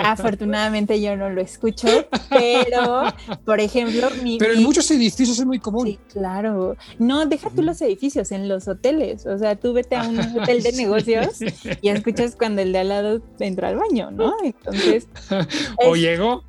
Afortunadamente 0.04 1.02
yo 1.02 1.16
no 1.16 1.30
lo 1.30 1.42
escucho, 1.42 1.88
pero, 2.30 3.04
por 3.46 3.60
ejemplo, 3.60 4.10
mi, 4.24 4.38
Pero 4.38 4.54
en 4.54 4.64
muchos 4.64 4.90
edificios 4.92 5.40
es 5.40 5.46
muy 5.46 5.60
común. 5.60 5.88
Sí, 5.88 6.00
claro. 6.12 6.76
No, 6.98 7.26
deja 7.26 7.50
tú 7.50 7.62
los 7.62 7.82
edificios, 7.82 8.32
en 8.32 8.48
los 8.48 8.68
hoteles. 8.68 9.26
O 9.26 9.38
sea, 9.38 9.56
tú 9.56 9.74
vete 9.74 9.96
a 9.96 10.08
un 10.08 10.20
hotel 10.20 10.64
de 10.64 10.72
negocios 10.74 11.40
y 11.82 11.90
escuchas 11.90 12.36
cuando 12.36 12.62
el 12.62 12.74
de 12.74 12.80
al 12.80 12.90
lado 12.90 13.22
entra 13.40 13.70
al 13.70 13.78
baño, 13.78 14.12
¿no? 14.12 14.36
Entonces... 14.44 15.08
o 15.78 15.96
llegó. 15.96 16.44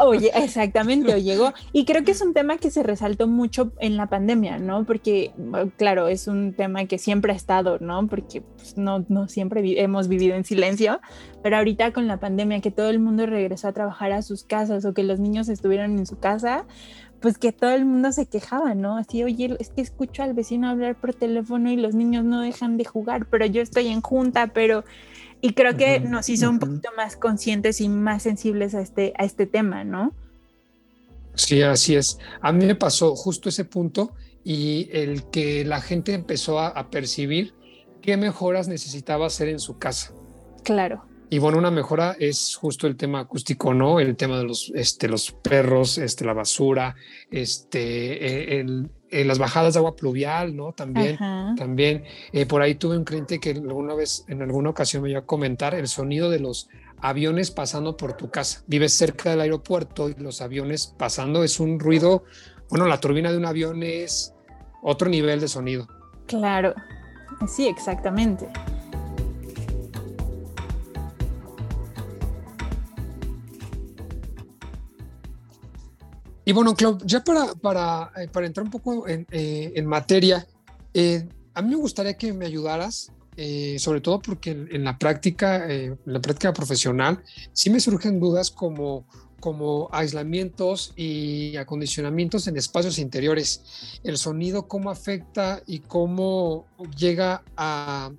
Oye, 0.00 0.30
exactamente, 0.34 1.14
o 1.14 1.18
llegó. 1.26 1.52
Y 1.72 1.84
creo 1.84 2.04
que 2.04 2.12
es 2.12 2.20
un 2.20 2.34
tema 2.34 2.58
que 2.58 2.70
se 2.70 2.82
resaltó 2.82 3.26
mucho 3.26 3.72
en 3.78 3.96
la 3.96 4.08
pandemia, 4.08 4.58
¿no? 4.58 4.84
Porque, 4.84 5.32
claro, 5.76 6.08
es 6.08 6.28
un 6.28 6.54
tema 6.54 6.86
que 6.86 6.98
siempre 6.98 7.32
ha 7.32 7.36
estado, 7.36 7.78
¿no? 7.80 8.06
Porque 8.06 8.42
pues, 8.42 8.76
no 8.76 8.95
no, 9.08 9.28
siempre 9.28 9.80
hemos 9.82 10.08
vivido 10.08 10.34
en 10.34 10.44
silencio, 10.44 11.00
pero 11.42 11.56
ahorita 11.56 11.92
con 11.92 12.06
la 12.06 12.18
pandemia 12.18 12.60
que 12.60 12.70
todo 12.70 12.90
el 12.90 12.98
mundo 12.98 13.26
regresó 13.26 13.68
a 13.68 13.72
trabajar 13.72 14.12
a 14.12 14.22
sus 14.22 14.44
casas 14.44 14.84
o 14.84 14.94
que 14.94 15.02
los 15.02 15.20
niños 15.20 15.48
estuvieron 15.48 15.98
en 15.98 16.06
su 16.06 16.18
casa, 16.18 16.66
pues 17.20 17.38
que 17.38 17.52
todo 17.52 17.70
el 17.70 17.84
mundo 17.84 18.12
se 18.12 18.26
quejaba, 18.26 18.74
¿no? 18.74 18.96
Así, 18.96 19.24
oye, 19.24 19.56
es 19.58 19.70
que 19.70 19.80
escucho 19.80 20.22
al 20.22 20.34
vecino 20.34 20.68
hablar 20.68 20.96
por 20.96 21.14
teléfono 21.14 21.70
y 21.70 21.76
los 21.76 21.94
niños 21.94 22.24
no 22.24 22.40
dejan 22.40 22.76
de 22.76 22.84
jugar, 22.84 23.26
pero 23.26 23.46
yo 23.46 23.62
estoy 23.62 23.88
en 23.88 24.00
junta, 24.00 24.48
pero... 24.48 24.84
Y 25.42 25.52
creo 25.52 25.76
que 25.76 26.00
nos 26.00 26.28
hizo 26.30 26.48
un 26.48 26.58
poquito 26.58 26.88
más 26.96 27.16
conscientes 27.16 27.80
y 27.80 27.88
más 27.88 28.22
sensibles 28.22 28.74
a 28.74 28.80
este, 28.80 29.12
a 29.18 29.24
este 29.24 29.46
tema, 29.46 29.84
¿no? 29.84 30.12
Sí, 31.34 31.60
así 31.62 31.94
es. 31.94 32.18
A 32.40 32.52
mí 32.52 32.64
me 32.64 32.74
pasó 32.74 33.14
justo 33.14 33.50
ese 33.50 33.64
punto 33.64 34.12
y 34.44 34.88
el 34.92 35.24
que 35.24 35.64
la 35.64 35.80
gente 35.82 36.14
empezó 36.14 36.58
a 36.58 36.90
percibir 36.90 37.54
qué 38.06 38.16
mejoras 38.16 38.68
necesitaba 38.68 39.26
hacer 39.26 39.48
en 39.48 39.58
su 39.58 39.78
casa. 39.78 40.14
Claro. 40.62 41.04
Y 41.28 41.40
bueno, 41.40 41.58
una 41.58 41.72
mejora 41.72 42.16
es 42.20 42.54
justo 42.54 42.86
el 42.86 42.96
tema 42.96 43.18
acústico, 43.18 43.74
¿no? 43.74 43.98
El 43.98 44.14
tema 44.14 44.38
de 44.38 44.44
los, 44.44 44.70
este, 44.76 45.08
los 45.08 45.32
perros, 45.32 45.98
este, 45.98 46.24
la 46.24 46.32
basura, 46.32 46.94
este, 47.32 48.60
eh, 48.60 48.64
eh, 49.10 49.24
las 49.24 49.40
bajadas 49.40 49.74
de 49.74 49.80
agua 49.80 49.96
pluvial, 49.96 50.54
¿no? 50.54 50.72
También, 50.72 51.18
también. 51.56 52.04
Eh, 52.32 52.46
por 52.46 52.62
ahí 52.62 52.76
tuve 52.76 52.96
un 52.96 53.02
cliente 53.02 53.40
que 53.40 53.50
alguna 53.50 53.94
vez, 53.94 54.24
en 54.28 54.40
alguna 54.40 54.70
ocasión 54.70 55.02
me 55.02 55.10
iba 55.10 55.18
a 55.18 55.26
comentar 55.26 55.74
el 55.74 55.88
sonido 55.88 56.30
de 56.30 56.38
los 56.38 56.68
aviones 57.00 57.50
pasando 57.50 57.96
por 57.96 58.16
tu 58.16 58.30
casa. 58.30 58.62
Vives 58.68 58.92
cerca 58.92 59.30
del 59.30 59.40
aeropuerto 59.40 60.08
y 60.08 60.14
los 60.14 60.40
aviones 60.40 60.94
pasando 60.96 61.42
es 61.42 61.58
un 61.58 61.80
ruido, 61.80 62.22
bueno, 62.70 62.86
la 62.86 63.00
turbina 63.00 63.32
de 63.32 63.38
un 63.38 63.46
avión 63.46 63.82
es 63.82 64.32
otro 64.80 65.08
nivel 65.08 65.40
de 65.40 65.48
sonido. 65.48 65.88
Claro, 66.26 66.72
Sí, 67.46 67.66
exactamente. 67.66 68.48
Y 76.48 76.52
bueno, 76.52 76.76
Clau, 76.76 76.96
ya 77.04 77.24
para, 77.24 77.54
para, 77.54 78.12
eh, 78.16 78.28
para 78.28 78.46
entrar 78.46 78.64
un 78.64 78.70
poco 78.70 79.08
en, 79.08 79.26
eh, 79.32 79.82
materia, 79.84 80.46
eh, 80.94 81.28
a 81.54 81.60
mí 81.60 81.70
me 81.70 81.76
gustaría 81.76 82.14
que 82.14 82.32
me 82.32 82.46
ayudaras, 82.46 83.12
sobre 83.78 84.00
todo 84.00 84.20
porque 84.20 84.52
en, 84.52 84.84
la 84.84 84.96
práctica, 84.96 85.70
en 85.70 85.98
la 86.06 86.20
práctica 86.20 86.54
profesional, 86.54 87.22
sí 87.52 87.68
me 87.68 87.80
surgen 87.80 88.18
dudas 88.18 88.50
como 88.50 89.06
como 89.46 89.88
aislamientos 89.92 90.92
y 90.96 91.56
acondicionamientos 91.56 92.48
en 92.48 92.56
espacios 92.56 92.98
interiores. 92.98 94.00
El 94.02 94.16
sonido, 94.16 94.66
cómo 94.66 94.90
afecta 94.90 95.62
y 95.68 95.78
cómo 95.78 96.66
llega 96.98 97.44
a, 97.56 98.10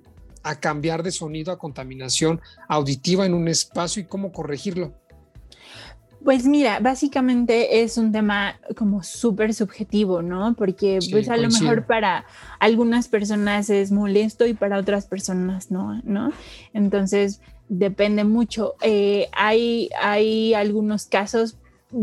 cambiar 0.60 1.02
de 1.02 1.12
sonido 1.12 1.52
a 1.52 1.58
contaminación 1.58 2.40
auditiva 2.66 3.26
en 3.26 3.34
un 3.34 3.46
espacio 3.46 4.00
y 4.00 4.06
cómo 4.06 4.32
corregirlo. 4.32 4.94
Pues 6.24 6.46
mira, 6.46 6.80
básicamente 6.80 7.82
es 7.82 7.98
un 7.98 8.10
tema 8.10 8.58
como 8.74 9.02
súper 9.02 9.52
subjetivo, 9.52 10.22
¿no? 10.22 10.54
Porque 10.54 10.98
pues 11.10 11.28
a 11.28 11.36
lo 11.36 11.50
mejor 11.50 11.84
para 11.84 12.24
algunas 12.58 13.08
personas 13.08 13.68
es 13.68 13.92
molesto 13.92 14.46
y 14.46 14.54
para 14.54 14.78
otras 14.78 15.04
personas 15.04 15.70
no, 15.70 16.00
¿no? 16.04 16.32
Entonces, 16.72 17.42
depende 17.68 18.24
mucho. 18.24 18.74
Eh, 18.82 19.28
hay, 19.32 19.90
hay 20.00 20.54
algunos 20.54 21.06
casos, 21.06 21.56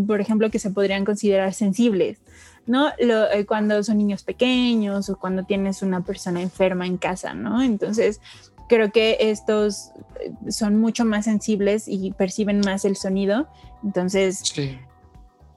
por 0.08 0.22
ejemplo, 0.22 0.50
que 0.50 0.60
se 0.60 0.72
podrían 0.72 1.06
considerar 1.06 1.54
sensibles, 1.54 2.20
¿no? 2.66 2.90
Eh, 2.98 3.46
cuando 3.46 3.84
son 3.84 3.98
niños 3.98 4.24
pequeños 4.24 5.10
o 5.10 5.18
cuando 5.18 5.44
tienes 5.44 5.82
una 5.82 6.02
persona 6.04 6.42
enferma 6.42 6.86
en 6.86 6.98
casa, 6.98 7.34
¿no? 7.34 7.62
Entonces, 7.62 8.22
creo 8.68 8.92
que 8.92 9.18
estos 9.20 9.92
eh, 10.20 10.52
son 10.52 10.78
mucho 10.78 11.06
más 11.06 11.26
sensibles 11.26 11.88
y 11.88 12.12
perciben 12.12 12.62
más 12.62 12.86
el 12.86 12.96
sonido. 12.96 13.48
Entonces, 13.84 14.44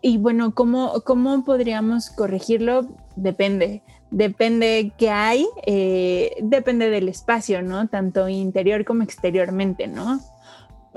y 0.00 0.18
bueno, 0.18 0.54
¿cómo, 0.54 1.02
¿cómo 1.04 1.44
podríamos 1.44 2.10
corregirlo? 2.10 2.86
Depende 3.16 3.82
depende 4.10 4.92
qué 4.96 5.10
hay, 5.10 5.46
eh, 5.66 6.36
depende 6.40 6.90
del 6.90 7.08
espacio, 7.08 7.62
¿no? 7.62 7.88
Tanto 7.88 8.28
interior 8.28 8.84
como 8.84 9.02
exteriormente, 9.02 9.86
¿no? 9.86 10.20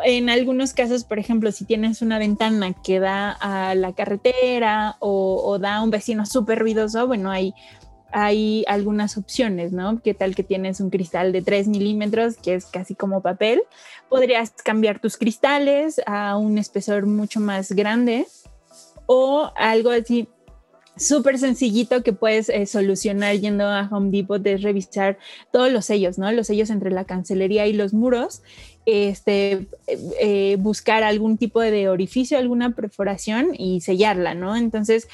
En 0.04 0.30
algunos 0.30 0.74
casos, 0.74 1.04
por 1.04 1.20
ejemplo, 1.20 1.52
si 1.52 1.66
tienes 1.66 2.02
una 2.02 2.18
ventana 2.18 2.74
que 2.74 3.00
da 3.00 3.32
a 3.32 3.76
la 3.76 3.94
carretera 3.94 4.96
o, 5.00 5.58
da 5.60 5.78
a 5.78 5.84
un 5.84 5.92
vecino 5.92 6.26
súper 6.26 6.60
ruidoso, 6.60 7.06
bueno, 7.06 7.30
hay, 7.30 7.54
hay 8.12 8.64
algunas 8.68 9.18
opciones, 9.18 9.74
¿no? 9.74 10.02
¿Qué 10.02 10.14
tal 10.14 10.34
que 10.34 10.44
tienes 10.44 10.80
un 10.80 10.90
cristal 10.90 11.32
de 11.34 11.42
3 11.42 11.68
milímetros, 11.68 12.38
que 12.38 12.56
es 12.56 12.66
casi 12.66 12.96
como 12.96 13.22
papel? 13.22 13.62
Podrías 14.10 14.52
cambiar 14.64 15.00
tus 15.00 15.18
cristales 15.18 16.02
a 16.08 16.38
un 16.38 16.58
espesor 16.58 17.06
mucho 17.06 17.40
más 17.40 17.74
grande 17.74 18.26
o 19.06 19.52
algo 19.56 19.92
así 19.92 20.30
súper 21.02 21.38
sencillito 21.40 22.04
que 22.04 22.14
puedes 22.14 22.50
eh, 22.50 22.66
solucionar 22.66 23.36
yendo 23.36 23.66
a 23.66 23.90
Home 23.92 24.12
Depot 24.12 24.46
es 24.46 24.62
revisar 24.62 25.18
todos 25.52 25.72
los 25.72 25.86
sellos, 25.86 26.18
¿no? 26.18 26.32
Los 26.32 26.48
sellos 26.48 26.70
entre 26.70 26.92
la 26.92 27.06
cancelería 27.06 27.68
y 27.68 27.74
los 27.74 27.94
muros, 27.94 28.44
este, 28.86 29.68
eh, 30.20 30.58
buscar 30.60 31.04
algún 31.04 31.38
tipo 31.38 31.60
de 31.60 31.90
orificio, 31.90 32.38
alguna 32.38 32.76
perforación 32.76 33.50
y 33.58 33.82
sellarla, 33.82 34.36
¿no? 34.36 34.56
Entonces, 34.56 35.08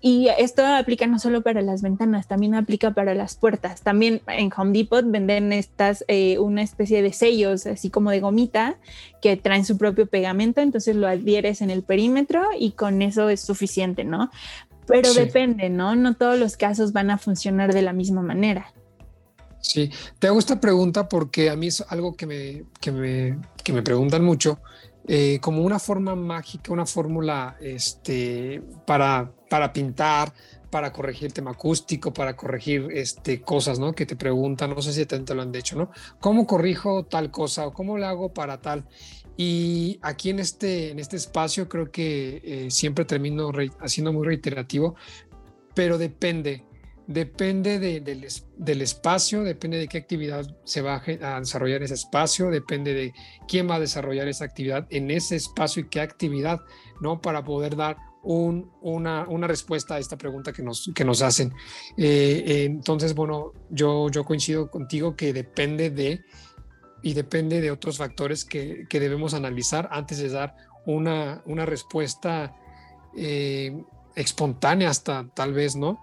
y 0.00 0.28
esto 0.38 0.64
aplica 0.64 1.06
no 1.06 1.18
solo 1.18 1.42
para 1.42 1.60
las 1.60 1.82
ventanas, 1.82 2.28
también 2.28 2.54
aplica 2.54 2.92
para 2.92 3.14
las 3.14 3.34
puertas. 3.34 3.82
También 3.82 4.20
en 4.28 4.50
Home 4.56 4.72
Depot 4.72 5.04
venden 5.04 5.52
estas, 5.52 6.04
eh, 6.08 6.38
una 6.38 6.62
especie 6.62 7.02
de 7.02 7.12
sellos, 7.12 7.66
así 7.66 7.90
como 7.90 8.10
de 8.10 8.20
gomita, 8.20 8.76
que 9.20 9.36
traen 9.36 9.64
su 9.64 9.78
propio 9.78 10.06
pegamento, 10.06 10.60
entonces 10.60 10.94
lo 10.96 11.08
adhieres 11.08 11.62
en 11.62 11.70
el 11.70 11.82
perímetro 11.82 12.44
y 12.58 12.72
con 12.72 13.02
eso 13.02 13.28
es 13.28 13.40
suficiente, 13.40 14.04
¿no? 14.04 14.30
Pero 14.86 15.14
depende, 15.14 15.70
¿no? 15.70 15.94
No 15.94 16.14
todos 16.14 16.38
los 16.38 16.56
casos 16.56 16.92
van 16.92 17.10
a 17.10 17.18
funcionar 17.18 17.72
de 17.72 17.82
la 17.82 17.92
misma 17.92 18.22
manera. 18.22 18.72
Sí, 19.60 19.90
te 20.18 20.26
hago 20.26 20.38
esta 20.38 20.60
pregunta 20.60 21.08
porque 21.08 21.48
a 21.48 21.56
mí 21.56 21.68
es 21.68 21.84
algo 21.88 22.16
que 22.16 22.26
me, 22.26 22.64
que 22.80 22.90
me, 22.90 23.38
que 23.62 23.72
me 23.72 23.82
preguntan 23.82 24.24
mucho, 24.24 24.58
eh, 25.06 25.38
como 25.40 25.62
una 25.62 25.78
forma 25.78 26.16
mágica, 26.16 26.72
una 26.72 26.86
fórmula 26.86 27.56
este, 27.60 28.60
para, 28.86 29.32
para 29.48 29.72
pintar, 29.72 30.32
para 30.68 30.92
corregir 30.92 31.26
el 31.26 31.32
tema 31.32 31.52
acústico, 31.52 32.12
para 32.12 32.34
corregir 32.34 32.88
este, 32.92 33.40
cosas, 33.40 33.78
¿no? 33.78 33.92
Que 33.94 34.06
te 34.06 34.16
preguntan, 34.16 34.70
no 34.70 34.82
sé 34.82 34.92
si 34.92 35.06
te, 35.06 35.18
te 35.20 35.34
lo 35.34 35.42
han 35.42 35.52
dicho, 35.52 35.76
¿no? 35.76 35.90
¿Cómo 36.18 36.46
corrijo 36.46 37.04
tal 37.04 37.30
cosa 37.30 37.66
o 37.66 37.72
cómo 37.72 37.98
le 37.98 38.06
hago 38.06 38.32
para 38.32 38.60
tal? 38.60 38.84
Y 39.36 39.98
aquí 40.02 40.30
en 40.30 40.38
este, 40.40 40.90
en 40.90 40.98
este 40.98 41.16
espacio 41.16 41.68
creo 41.68 41.90
que 41.90 42.40
eh, 42.44 42.70
siempre 42.70 43.04
termino 43.04 43.50
haciendo 43.80 44.12
muy 44.12 44.26
reiterativo, 44.26 44.94
pero 45.74 45.96
depende, 45.96 46.64
depende 47.06 47.78
del, 47.78 48.82
espacio, 48.82 49.42
depende 49.42 49.78
de 49.78 49.88
qué 49.88 49.98
actividad 49.98 50.44
se 50.64 50.82
va 50.82 51.02
a 51.02 51.40
desarrollar 51.40 51.78
en 51.78 51.84
ese 51.84 51.94
espacio, 51.94 52.50
depende 52.50 52.92
de 52.92 53.12
quién 53.48 53.68
va 53.68 53.76
a 53.76 53.80
desarrollar 53.80 54.28
esa 54.28 54.44
actividad 54.44 54.86
en 54.90 55.10
ese 55.10 55.36
espacio 55.36 55.82
y 55.82 55.88
qué 55.88 56.00
actividad, 56.00 56.60
¿no? 57.00 57.20
Para 57.20 57.42
poder 57.42 57.74
dar 57.74 57.96
una, 58.22 59.46
respuesta 59.46 59.96
a 59.96 59.98
esta 59.98 60.16
pregunta 60.16 60.52
que 60.52 60.62
nos, 60.62 60.90
que 60.94 61.04
nos 61.04 61.22
hacen. 61.22 61.52
Eh, 61.96 62.64
entonces, 62.66 63.14
bueno, 63.14 63.52
yo, 63.70 64.10
yo 64.10 64.24
coincido 64.24 64.70
contigo 64.70 65.16
que 65.16 65.32
depende 65.32 65.90
de 65.90 66.20
y 67.02 67.14
depende 67.14 67.60
de 67.60 67.70
otros 67.70 67.98
factores 67.98 68.44
que, 68.44 68.86
debemos 68.90 69.34
analizar 69.34 69.88
antes 69.90 70.18
de 70.18 70.28
dar 70.28 70.56
una, 70.86 71.42
una 71.46 71.66
respuesta 71.66 72.54
eh, 73.16 73.76
espontánea 74.14 74.90
hasta 74.90 75.26
tal 75.34 75.52
vez, 75.52 75.76
¿no? 75.76 75.98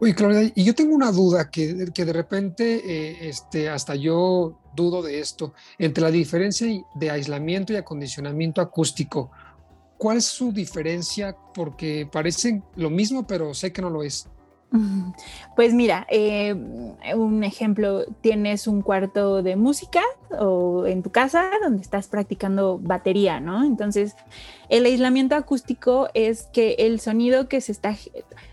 Oye, 0.00 0.14
Claudia, 0.14 0.50
y 0.54 0.64
yo 0.64 0.74
tengo 0.74 0.94
una 0.94 1.12
duda 1.12 1.50
que, 1.50 1.88
que 1.92 2.04
de 2.06 2.12
repente 2.12 2.80
eh, 2.84 3.28
este, 3.28 3.68
hasta 3.68 3.94
yo 3.94 4.58
dudo 4.74 5.02
de 5.02 5.20
esto, 5.20 5.52
entre 5.78 6.02
la 6.02 6.10
diferencia 6.10 6.66
de 6.94 7.10
aislamiento 7.10 7.72
y 7.72 7.76
acondicionamiento 7.76 8.60
acústico. 8.60 9.30
¿Cuál 9.98 10.18
es 10.18 10.24
su 10.24 10.52
diferencia? 10.52 11.36
Porque 11.52 12.08
parecen 12.10 12.64
lo 12.76 12.88
mismo, 12.88 13.26
pero 13.26 13.52
sé 13.52 13.72
que 13.72 13.82
no 13.82 13.90
lo 13.90 14.02
es. 14.02 14.26
Pues 15.56 15.74
mira, 15.74 16.06
eh, 16.10 16.54
un 17.14 17.44
ejemplo, 17.44 18.04
tienes 18.20 18.66
un 18.66 18.82
cuarto 18.82 19.42
de 19.42 19.56
música 19.56 20.00
o 20.38 20.86
en 20.86 21.02
tu 21.02 21.10
casa 21.10 21.50
donde 21.62 21.82
estás 21.82 22.08
practicando 22.08 22.78
batería, 22.78 23.40
¿no? 23.40 23.64
Entonces, 23.64 24.14
el 24.68 24.86
aislamiento 24.86 25.34
acústico 25.34 26.08
es 26.14 26.44
que 26.52 26.76
el 26.78 27.00
sonido 27.00 27.48
que 27.48 27.60
se 27.60 27.72
está, 27.72 27.96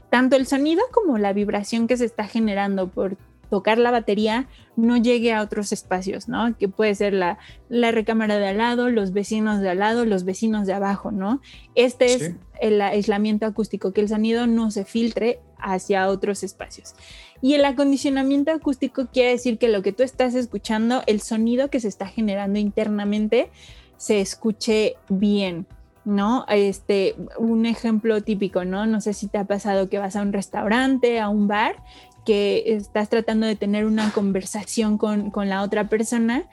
tanto 0.09 0.36
el 0.36 0.47
sonido 0.47 0.83
como 0.91 1.17
la 1.17 1.33
vibración 1.33 1.88
que 1.88 1.97
se 1.97 2.05
está 2.05 2.25
generando 2.25 2.89
por 2.89 3.17
tocar 3.49 3.77
la 3.77 3.91
batería 3.91 4.47
no 4.75 4.97
llegue 4.97 5.33
a 5.33 5.41
otros 5.41 5.71
espacios, 5.71 6.27
¿no? 6.27 6.55
Que 6.57 6.67
puede 6.67 6.93
ser 6.95 7.13
la, 7.13 7.37
recámara 7.69 8.37
de 8.37 8.47
al 8.47 8.57
lado, 8.57 8.89
los 8.89 9.11
vecinos 9.11 9.59
de 9.59 9.69
al 9.69 9.79
lado, 9.79 10.05
los 10.05 10.23
vecinos 10.23 10.67
de 10.67 10.73
abajo, 10.73 11.11
¿no? 11.11 11.41
Este 11.75 12.13
es 12.13 12.35
el 12.61 12.81
aislamiento 12.81 13.45
acústico, 13.45 13.91
que 13.91 14.01
el 14.01 14.09
sonido 14.09 14.47
no 14.47 14.71
se 14.71 14.85
filtre 14.85 15.39
hacia 15.59 16.07
otros 16.07 16.43
espacios. 16.43 16.93
Y 17.41 17.53
el 17.53 17.65
acondicionamiento 17.65 18.51
acústico 18.51 19.07
quiere 19.11 19.31
decir 19.31 19.57
que 19.57 19.67
lo 19.67 19.81
que 19.81 19.93
tú 19.93 20.03
estás 20.03 20.35
escuchando, 20.35 21.03
el 21.07 21.21
sonido 21.21 21.69
que 21.69 21.79
se 21.79 21.87
está 21.87 22.07
generando 22.07 22.59
internamente, 22.59 23.49
se 23.97 24.21
escuche 24.21 24.95
bien. 25.09 25.65
¿no? 26.05 26.45
Este, 26.47 27.15
un 27.37 27.65
ejemplo 27.65 28.23
típico, 28.23 28.63
¿no? 28.63 28.85
No 28.85 29.01
sé 29.01 29.11
si 29.11 29.27
te 29.27 29.37
ha 29.37 29.43
pasado 29.43 29.89
que 29.89 29.99
vas 29.99 30.15
a 30.15 30.21
un 30.21 30.31
restaurante, 30.31 31.19
a 31.19 31.27
un 31.27 31.49
bar 31.49 31.83
que 32.27 32.75
estás 32.75 33.07
tratando 33.07 33.48
de 33.48 33.55
tener 33.55 33.86
una 33.86 34.12
conversación 34.12 34.98
con, 34.98 35.31
la 35.34 35.62
otra 35.62 35.88
persona 35.88 36.43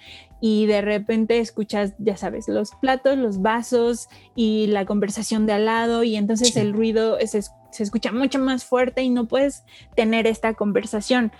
y 0.40 0.66
de 0.66 0.82
repente 0.82 1.40
escuchas, 1.40 1.94
ya 1.98 2.16
sabes, 2.16 2.46
los 2.46 2.70
platos, 2.80 3.18
los 3.18 3.42
vasos 3.42 4.08
y 4.36 4.68
la 4.68 4.86
conversación 4.86 5.46
de 5.46 5.54
al 5.54 5.64
lado 5.64 6.04
y 6.04 6.14
entonces 6.14 6.56
el 6.56 6.74
ruido 6.74 7.18
se, 7.26 7.42
se 7.42 7.82
escucha 7.82 8.12
mucho 8.12 8.38
más 8.38 8.64
fuerte 8.64 9.02
y 9.02 9.10
no 9.10 9.26
puedes 9.26 9.64
tener 9.96 10.28
esta 10.28 10.54
conversación 10.54 11.32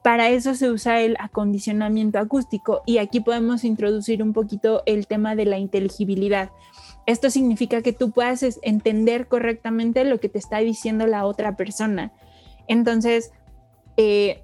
para 0.00 0.30
eso 0.30 0.54
se 0.54 0.70
usa 0.70 1.02
el 1.02 1.16
acondicionamiento 1.18 2.18
acústico 2.18 2.80
y 2.86 2.96
aquí 2.96 3.20
podemos 3.20 3.64
introducir 3.64 4.22
un 4.22 4.32
poquito 4.32 4.82
el 4.86 5.06
tema 5.06 5.34
de 5.34 5.44
la 5.44 5.58
inteligibilidad. 5.58 6.50
Esto 7.04 7.28
significa 7.28 7.82
que 7.82 7.92
tú 7.92 8.10
puedas 8.10 8.42
entender 8.62 9.26
correctamente 9.26 10.04
lo 10.04 10.18
que 10.18 10.30
te 10.30 10.38
está 10.38 10.58
diciendo 10.58 11.06
la 11.06 11.26
otra 11.26 11.56
persona. 11.56 12.12
Entonces, 12.70 13.32
eh, 14.02 14.42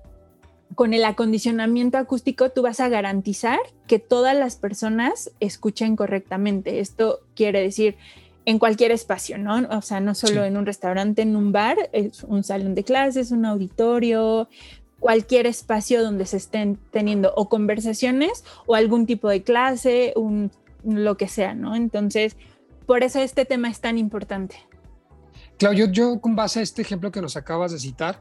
con 0.75 0.93
el 0.93 1.03
acondicionamiento 1.07 1.97
acústico 1.97 2.51
tú 2.51 2.61
vas 2.61 2.79
a 2.81 2.91
garantizar 2.91 3.59
que 3.87 3.99
todas 3.99 4.37
las 4.37 4.57
personas 4.57 5.31
escuchen 5.41 5.97
correctamente. 5.97 6.81
Esto 6.81 7.21
quiere 7.35 7.63
decir 7.63 7.97
en 8.45 8.59
cualquier 8.59 8.91
espacio, 8.91 9.39
¿no? 9.39 9.67
O 9.71 9.81
sea, 9.81 10.01
no 10.01 10.15
solo 10.15 10.45
en 10.45 10.59
un 10.59 10.67
restaurante, 10.67 11.23
en 11.23 11.37
un 11.37 11.53
bar, 11.53 11.89
es 11.93 12.23
un 12.23 12.45
salón 12.45 12.75
de 12.75 12.85
clases, 12.85 13.31
un 13.31 13.47
auditorio, 13.47 14.51
cualquier 15.01 15.47
espacio 15.47 16.03
donde 16.03 16.27
se 16.27 16.37
estén 16.37 16.79
teniendo 16.91 17.33
o 17.35 17.49
conversaciones 17.49 18.45
o 18.67 18.75
algún 18.75 19.07
tipo 19.07 19.31
de 19.31 19.43
clase, 19.43 20.13
un, 20.17 20.51
lo 20.85 21.17
que 21.17 21.29
sea, 21.29 21.55
¿no? 21.55 21.75
Entonces, 21.75 22.37
por 22.85 23.03
eso 23.05 23.21
este 23.21 23.47
tema 23.47 23.71
es 23.71 23.81
tan 23.81 23.97
importante. 23.97 24.57
Claudio, 25.57 25.87
yo 25.87 26.21
con 26.21 26.37
base 26.37 26.61
a 26.61 26.63
este 26.63 26.83
ejemplo 26.83 27.11
que 27.11 27.23
nos 27.23 27.39
acabas 27.39 27.73
de 27.73 27.79
citar, 27.79 28.21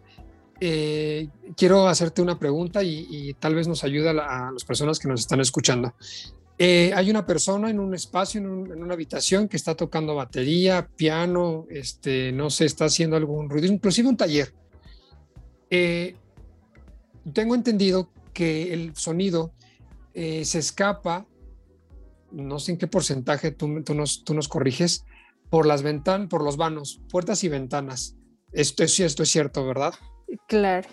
eh, 0.59 1.29
quiero 1.57 1.87
hacerte 1.87 2.21
una 2.21 2.39
pregunta 2.39 2.81
y, 2.83 3.33
tal 3.39 3.55
vez 3.55 3.67
nos 3.67 3.83
ayuda 3.83 4.11
a, 4.11 4.51
las 4.51 4.63
personas 4.63 4.99
que 4.99 5.07
nos 5.07 5.21
están 5.21 5.41
escuchando. 5.41 5.93
Eh, 6.57 6.93
hay 6.95 7.09
una 7.09 7.25
persona 7.25 7.69
en 7.69 7.79
un 7.79 7.93
espacio, 7.93 8.39
en, 8.39 8.47
una 8.47 8.93
habitación 8.93 9.49
que 9.49 9.57
está 9.57 9.75
tocando 9.75 10.15
batería, 10.15 10.87
piano, 10.95 11.65
este, 11.69 12.31
no 12.31 12.49
sé, 12.49 12.65
está 12.65 12.85
haciendo 12.85 13.17
algún 13.17 13.49
ruido, 13.49 13.67
inclusive 13.67 14.07
un 14.07 14.17
taller. 14.17 14.53
Eh, 15.69 16.15
tengo 17.33 17.55
entendido 17.55 18.09
que 18.33 18.73
el 18.73 18.95
sonido 18.95 19.51
se 20.13 20.59
escapa, 20.59 21.25
no 22.31 22.57
sé 22.59 22.71
en 22.71 22.77
qué 22.77 22.87
porcentaje 22.87 23.51
tú, 23.51 23.83
tú, 23.83 23.93
nos, 23.93 24.23
tú 24.23 24.33
nos 24.33 24.47
corriges, 24.47 25.03
por 25.49 25.65
las 25.65 25.83
ventanas, 25.83 26.29
por 26.29 26.41
los 26.41 26.55
vanos, 26.55 27.01
puertas 27.09 27.43
y 27.43 27.49
ventanas. 27.49 28.15
Esto 28.53 28.83
es, 28.83 28.97
esto 29.01 29.23
es 29.23 29.29
cierto, 29.29 29.65
¿verdad? 29.65 29.93
Claro. 30.47 30.87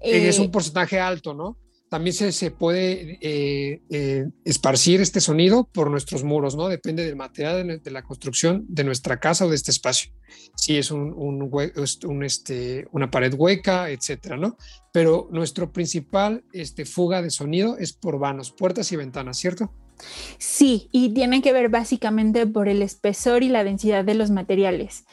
es 0.00 0.38
un 0.38 0.46
eh, 0.46 0.50
porcentaje 0.50 1.00
alto, 1.00 1.34
¿no? 1.34 1.58
También 1.88 2.14
se, 2.14 2.32
se 2.32 2.50
puede 2.50 3.18
eh, 3.20 3.82
eh, 3.88 4.26
esparcir 4.44 5.00
este 5.00 5.20
sonido 5.20 5.68
por 5.72 5.90
nuestros 5.90 6.24
muros, 6.24 6.56
¿no? 6.56 6.66
Depende 6.66 7.04
del 7.04 7.14
material 7.14 7.80
de, 7.80 7.90
la 7.90 8.02
construcción 8.02 8.64
de 8.68 8.82
nuestra 8.82 9.20
casa 9.20 9.46
o 9.46 9.48
de 9.48 9.54
este 9.54 9.70
espacio. 9.70 10.10
Si 10.56 10.76
es 10.76 10.90
un, 10.90 11.14
un, 11.14 12.24
este, 12.24 12.88
una 12.90 13.10
pared 13.10 13.32
hueca, 13.34 13.90
etcétera, 13.90 14.36
¿no? 14.36 14.56
Pero 14.92 15.28
nuestro 15.30 15.72
principal 15.72 16.44
este, 16.52 16.84
fuga 16.84 17.22
de 17.22 17.30
sonido 17.30 17.78
es 17.78 17.92
por 17.92 18.18
vanos, 18.18 18.50
puertas 18.50 18.90
y 18.90 18.96
ventanas, 18.96 19.38
¿cierto? 19.38 19.72
Sí, 20.38 20.88
y 20.90 21.10
tiene 21.10 21.42
que 21.42 21.52
ver 21.52 21.68
básicamente 21.68 22.44
por 22.44 22.68
el 22.68 22.82
espesor 22.82 23.44
y 23.44 23.48
la 23.48 23.62
densidad 23.62 24.04
de 24.04 24.14
los 24.14 24.30
materiales. 24.30 25.04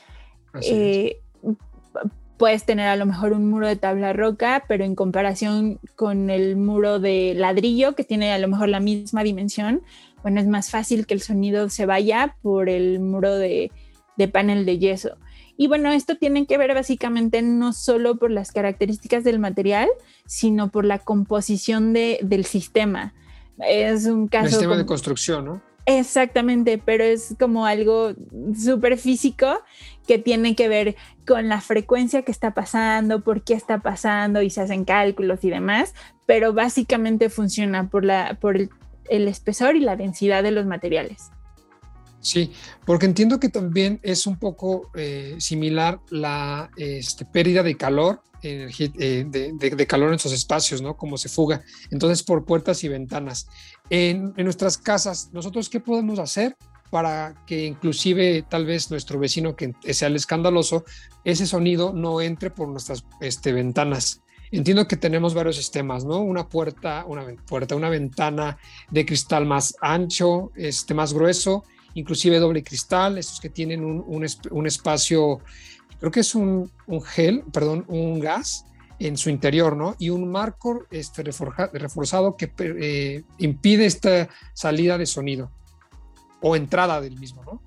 Así 0.51 1.15
puedes 2.41 2.63
tener 2.63 2.87
a 2.87 2.95
lo 2.95 3.05
mejor 3.05 3.33
un 3.33 3.51
muro 3.51 3.67
de 3.67 3.75
tabla 3.75 4.13
roca, 4.13 4.63
pero 4.67 4.83
en 4.83 4.95
comparación 4.95 5.79
con 5.95 6.31
el 6.31 6.55
muro 6.55 6.99
de 6.99 7.35
ladrillo, 7.35 7.93
que 7.93 8.03
tiene 8.03 8.33
a 8.33 8.39
lo 8.39 8.47
mejor 8.47 8.67
la 8.67 8.79
misma 8.79 9.21
dimensión, 9.21 9.83
bueno, 10.23 10.41
es 10.41 10.47
más 10.47 10.71
fácil 10.71 11.05
que 11.05 11.13
el 11.13 11.21
sonido 11.21 11.69
se 11.69 11.85
vaya 11.85 12.35
por 12.41 12.67
el 12.67 12.99
muro 12.99 13.35
de, 13.35 13.69
panel 14.33 14.65
de 14.65 14.79
yeso. 14.79 15.17
Y 15.55 15.67
bueno, 15.67 15.91
esto 15.91 16.17
tiene 16.17 16.47
que 16.47 16.57
ver 16.57 16.73
básicamente 16.73 17.43
no 17.43 17.73
solo 17.73 18.17
por 18.17 18.31
las 18.31 18.51
características 18.51 19.23
del 19.23 19.37
material, 19.37 19.89
sino 20.25 20.71
por 20.71 20.83
la 20.83 20.97
composición 20.97 21.93
del 21.93 22.45
sistema. 22.45 23.13
Es 23.59 24.07
un 24.07 24.27
caso... 24.27 24.45
El 24.45 24.51
sistema 24.53 24.77
de 24.77 24.87
construcción, 24.87 25.45
¿no? 25.45 25.70
Exactamente, 25.99 26.77
pero 26.77 27.03
es 27.03 27.35
como 27.37 27.65
algo 27.65 28.13
súper 28.55 28.97
físico 28.97 29.47
que 30.07 30.17
tiene 30.17 30.55
que 30.55 30.69
ver 30.69 30.95
con 31.27 31.49
la 31.49 31.59
frecuencia 31.59 32.21
que 32.21 32.31
está 32.31 32.53
pasando, 32.53 33.23
por 33.23 33.43
qué 33.43 33.53
está 33.53 33.79
pasando 33.79 34.41
y 34.41 34.49
se 34.49 34.61
hacen 34.61 34.85
cálculos 34.85 35.43
y 35.43 35.49
demás, 35.49 35.93
pero 36.25 36.53
básicamente 36.53 37.29
funciona 37.29 37.89
por, 37.89 38.05
la, 38.05 38.37
por 38.39 38.57
el, 38.57 38.69
espesor 39.27 39.75
y 39.75 39.81
la 39.81 39.97
densidad 39.97 40.43
de 40.43 40.51
los 40.51 40.65
materiales. 40.65 41.29
Sí, 42.21 42.53
porque 42.85 43.07
entiendo 43.07 43.39
que 43.39 43.49
también 43.49 43.99
es 44.03 44.27
un 44.27 44.37
poco 44.37 44.91
eh, 44.95 45.35
similar 45.39 45.99
la 46.09 46.69
este, 46.77 47.25
pérdida 47.25 47.63
de 47.63 47.75
calor 47.75 48.21
eh, 48.43 49.25
de, 49.27 49.87
calor 49.87 50.09
en 50.09 50.15
esos 50.15 50.33
espacios, 50.33 50.81
¿no? 50.81 50.97
Como 50.97 51.17
se 51.17 51.29
fuga. 51.29 51.63
Entonces, 51.91 52.23
por 52.23 52.45
puertas 52.45 52.83
y 52.83 52.87
ventanas. 52.87 53.47
En, 53.89 54.33
nuestras 54.35 54.77
casas, 54.77 55.29
¿nosotros 55.31 55.69
qué 55.69 55.79
podemos 55.79 56.19
hacer 56.19 56.55
para 56.89 57.35
que 57.45 57.65
inclusive 57.65 58.43
tal 58.49 58.65
vez 58.65 58.91
nuestro 58.91 59.19
vecino 59.19 59.55
que 59.55 59.73
sea 59.93 60.07
el 60.07 60.15
escandaloso, 60.15 60.83
ese 61.23 61.45
sonido 61.45 61.93
no 61.93 62.19
entre 62.21 62.49
por 62.49 62.67
nuestras 62.67 63.05
este, 63.19 63.53
ventanas? 63.53 64.21
Entiendo 64.51 64.87
que 64.87 64.97
tenemos 64.97 65.33
varios 65.33 65.55
sistemas, 65.55 66.03
¿no? 66.03 66.19
Una 66.19 66.49
puerta, 66.49 67.05
una 67.07 67.25
puerta, 67.47 67.75
una 67.75 67.89
ventana 67.89 68.57
de 68.89 69.05
cristal 69.05 69.45
más 69.45 69.75
ancho, 69.79 70.51
este, 70.55 70.93
más 70.93 71.13
grueso, 71.13 71.63
inclusive 71.93 72.39
doble 72.39 72.63
cristal, 72.63 73.17
estos 73.17 73.39
que 73.39 73.49
tienen 73.49 73.83
un, 73.83 74.25
un 74.51 74.67
espacio 74.67 75.39
creo 76.01 76.11
que 76.11 76.19
es 76.19 76.33
un, 76.35 76.69
gel, 77.05 77.43
perdón, 77.53 77.85
un 77.87 78.19
gas 78.19 78.65
en 78.99 79.17
su 79.17 79.29
interior, 79.29 79.77
¿no? 79.77 79.95
Y 79.99 80.09
un 80.09 80.29
marco 80.29 80.85
este, 80.89 81.23
reforzado 81.23 82.35
que 82.35 82.51
eh, 82.57 83.23
impide 83.37 83.85
esta 83.85 84.27
salida 84.53 84.97
de 84.97 85.05
sonido 85.05 85.51
o 86.41 86.55
entrada 86.55 86.99
del 87.01 87.17
mismo, 87.19 87.43
¿no? 87.43 87.61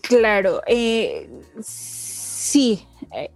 Claro, 0.00 0.62
eh, 0.66 1.30
sí. 1.62 2.86
Eh, 3.14 3.30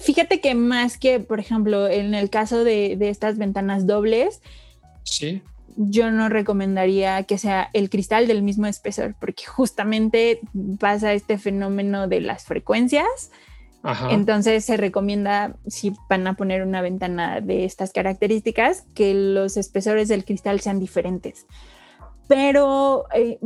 fíjate 0.00 0.40
que 0.40 0.54
más 0.54 0.96
que, 0.96 1.20
por 1.20 1.38
ejemplo, 1.38 1.88
en 1.88 2.14
el 2.14 2.30
caso 2.30 2.64
de, 2.64 2.96
de 2.96 3.10
estas 3.10 3.36
ventanas 3.36 3.86
dobles, 3.86 4.40
sí 5.04 5.42
yo 5.76 6.10
no 6.10 6.28
recomendaría 6.28 7.22
que 7.24 7.38
sea 7.38 7.70
el 7.72 7.90
cristal 7.90 8.26
del 8.26 8.42
mismo 8.42 8.66
espesor, 8.66 9.14
porque 9.18 9.44
justamente 9.46 10.40
pasa 10.78 11.12
este 11.12 11.38
fenómeno 11.38 12.08
de 12.08 12.20
las 12.20 12.44
frecuencias. 12.44 13.30
Entonces 14.10 14.64
se 14.64 14.76
recomienda, 14.76 15.56
si 15.66 15.92
van 16.08 16.24
a 16.28 16.34
poner 16.34 16.62
una 16.62 16.82
ventana 16.82 17.40
de 17.40 17.64
estas 17.64 17.92
características, 17.92 18.84
que 18.94 19.12
los 19.12 19.56
espesores 19.56 20.06
del 20.06 20.24
cristal 20.24 20.60
sean 20.60 20.78
diferentes. 20.78 21.46
Pero, 22.28 23.06
eh, 23.12 23.40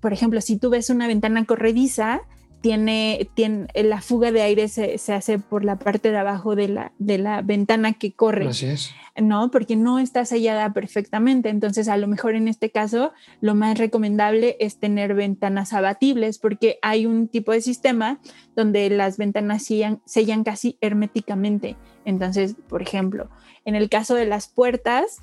por 0.00 0.14
ejemplo, 0.14 0.40
si 0.40 0.56
tú 0.56 0.70
ves 0.70 0.88
una 0.88 1.06
ventana 1.06 1.44
corrediza, 1.44 2.22
tiene, 2.62 3.28
tiene, 3.34 3.66
la 3.74 4.00
fuga 4.00 4.32
de 4.32 4.40
aire 4.40 4.68
se, 4.68 4.96
hace 5.12 5.38
por 5.38 5.66
la 5.66 5.76
parte 5.76 6.10
de 6.10 6.16
abajo 6.16 6.56
de 6.56 6.68
la, 6.68 6.92
de 6.98 7.18
la 7.18 7.42
ventana 7.42 7.92
que 7.92 8.14
corre. 8.14 8.48
Así 8.48 8.64
es. 8.64 8.90
¿No? 9.16 9.50
Porque 9.50 9.76
no 9.76 9.98
está 9.98 10.24
sellada 10.24 10.72
perfectamente. 10.72 11.48
Entonces, 11.48 11.88
a 11.88 11.96
lo 11.96 12.08
mejor 12.08 12.34
en 12.34 12.48
este 12.48 12.70
caso, 12.70 13.12
lo 13.40 13.54
más 13.54 13.78
recomendable 13.78 14.56
es 14.60 14.78
tener 14.78 15.14
ventanas 15.14 15.72
abatibles, 15.72 16.38
porque 16.38 16.78
hay 16.82 17.06
un 17.06 17.28
tipo 17.28 17.52
de 17.52 17.60
sistema 17.60 18.20
donde 18.56 18.90
las 18.90 19.16
ventanas 19.16 19.64
sellan, 19.64 20.00
sellan 20.04 20.44
casi 20.44 20.78
herméticamente. 20.80 21.76
Entonces, 22.04 22.56
por 22.68 22.82
ejemplo, 22.82 23.30
en 23.64 23.74
el 23.74 23.88
caso 23.88 24.14
de 24.14 24.26
las 24.26 24.48
puertas, 24.48 25.18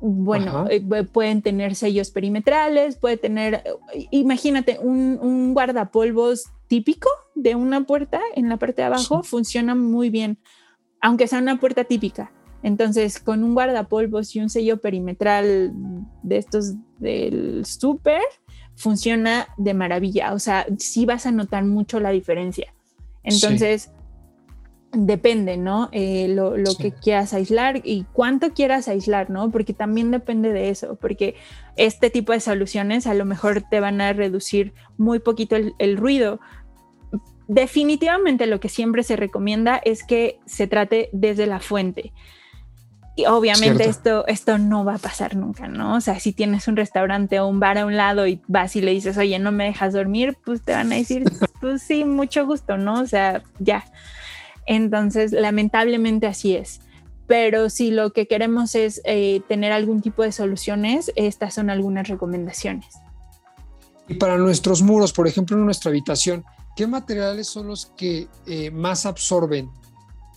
bueno, 0.00 0.66
eh, 0.70 0.80
pueden 1.04 1.42
tener 1.42 1.74
sellos 1.74 2.10
perimetrales, 2.10 2.96
puede 2.96 3.18
tener, 3.18 3.62
imagínate, 4.10 4.78
un, 4.80 5.52
guardapolvos 5.52 6.50
típico 6.68 7.10
de 7.34 7.54
una 7.54 7.84
puerta 7.84 8.20
en 8.34 8.48
la 8.48 8.56
parte 8.56 8.82
de 8.82 8.86
abajo 8.86 9.22
funciona 9.22 9.74
muy 9.74 10.08
bien, 10.08 10.38
aunque 11.00 11.26
sea 11.26 11.38
una 11.38 11.58
puerta 11.60 11.84
típica. 11.84 12.32
Entonces, 12.62 13.20
con 13.20 13.42
un 13.42 13.54
guardapolvos 13.54 14.34
y 14.36 14.40
un 14.40 14.50
sello 14.50 14.80
perimetral 14.80 15.72
de 16.22 16.36
estos 16.36 16.74
del 16.98 17.64
súper, 17.64 18.22
funciona 18.76 19.48
de 19.56 19.74
maravilla. 19.74 20.32
O 20.32 20.38
sea, 20.38 20.66
sí 20.78 21.06
vas 21.06 21.26
a 21.26 21.32
notar 21.32 21.64
mucho 21.64 22.00
la 22.00 22.10
diferencia. 22.10 22.74
Entonces, 23.22 23.90
depende, 24.92 25.56
¿no? 25.56 25.88
Eh, 25.92 26.28
lo, 26.28 26.54
que 26.76 26.92
quieras 26.92 27.32
aislar 27.32 27.80
y 27.84 28.06
cuánto 28.12 28.52
quieras 28.52 28.88
aislar, 28.88 29.30
¿no? 29.30 29.50
Porque 29.50 29.72
también 29.72 30.10
depende 30.10 30.52
de 30.52 30.70
eso, 30.70 30.96
porque 30.96 31.36
este 31.76 32.10
tipo 32.10 32.32
de 32.32 32.40
soluciones 32.40 33.06
a 33.06 33.14
lo 33.14 33.24
mejor 33.24 33.62
te 33.70 33.80
van 33.80 34.00
a 34.00 34.12
reducir 34.12 34.72
muy 34.96 35.20
poquito 35.20 35.56
el, 35.56 35.96
ruido. 35.96 36.40
Definitivamente 37.46 38.46
lo 38.46 38.60
que 38.60 38.68
siempre 38.68 39.02
se 39.02 39.16
recomienda 39.16 39.76
es 39.76 40.04
que 40.04 40.38
se 40.46 40.66
trate 40.66 41.08
desde 41.12 41.46
la 41.46 41.60
fuente. 41.60 42.12
Y 43.20 43.26
obviamente 43.26 43.86
esto, 43.86 44.26
esto 44.26 44.56
no 44.56 44.84
va 44.84 44.94
a 44.94 44.98
pasar 44.98 45.36
nunca, 45.36 45.68
¿no? 45.68 45.96
O 45.96 46.00
sea, 46.00 46.18
si 46.18 46.32
tienes 46.32 46.68
un 46.68 46.76
restaurante 46.76 47.38
o 47.38 47.46
un 47.46 47.60
bar 47.60 47.76
a 47.76 47.84
un 47.84 47.96
lado 47.96 48.26
y 48.26 48.40
vas 48.48 48.76
y 48.76 48.80
le 48.80 48.92
dices, 48.92 49.18
oye, 49.18 49.38
no 49.38 49.52
me 49.52 49.64
dejas 49.64 49.92
dormir, 49.92 50.38
pues 50.42 50.62
te 50.62 50.72
van 50.72 50.90
a 50.90 50.96
decir, 50.96 51.24
pues 51.60 51.82
sí, 51.82 52.04
mucho 52.04 52.46
gusto, 52.46 52.78
¿no? 52.78 53.00
O 53.00 53.06
sea, 53.06 53.42
ya. 53.58 53.84
Entonces, 54.64 55.32
lamentablemente 55.32 56.26
así 56.26 56.56
es. 56.56 56.80
Pero 57.26 57.68
si 57.68 57.90
lo 57.90 58.14
que 58.14 58.26
queremos 58.26 58.74
es 58.74 59.02
eh, 59.04 59.42
tener 59.48 59.72
algún 59.72 60.00
tipo 60.00 60.22
de 60.22 60.32
soluciones, 60.32 61.12
estas 61.14 61.52
son 61.52 61.68
algunas 61.68 62.08
recomendaciones. 62.08 62.86
Y 64.08 64.14
para 64.14 64.38
nuestros 64.38 64.80
muros, 64.80 65.12
por 65.12 65.28
ejemplo, 65.28 65.58
en 65.58 65.66
nuestra 65.66 65.90
habitación, 65.90 66.42
¿qué 66.74 66.86
materiales 66.86 67.48
son 67.48 67.66
los 67.66 67.86
que 67.96 68.28
eh, 68.46 68.70
más 68.70 69.04
absorben? 69.04 69.70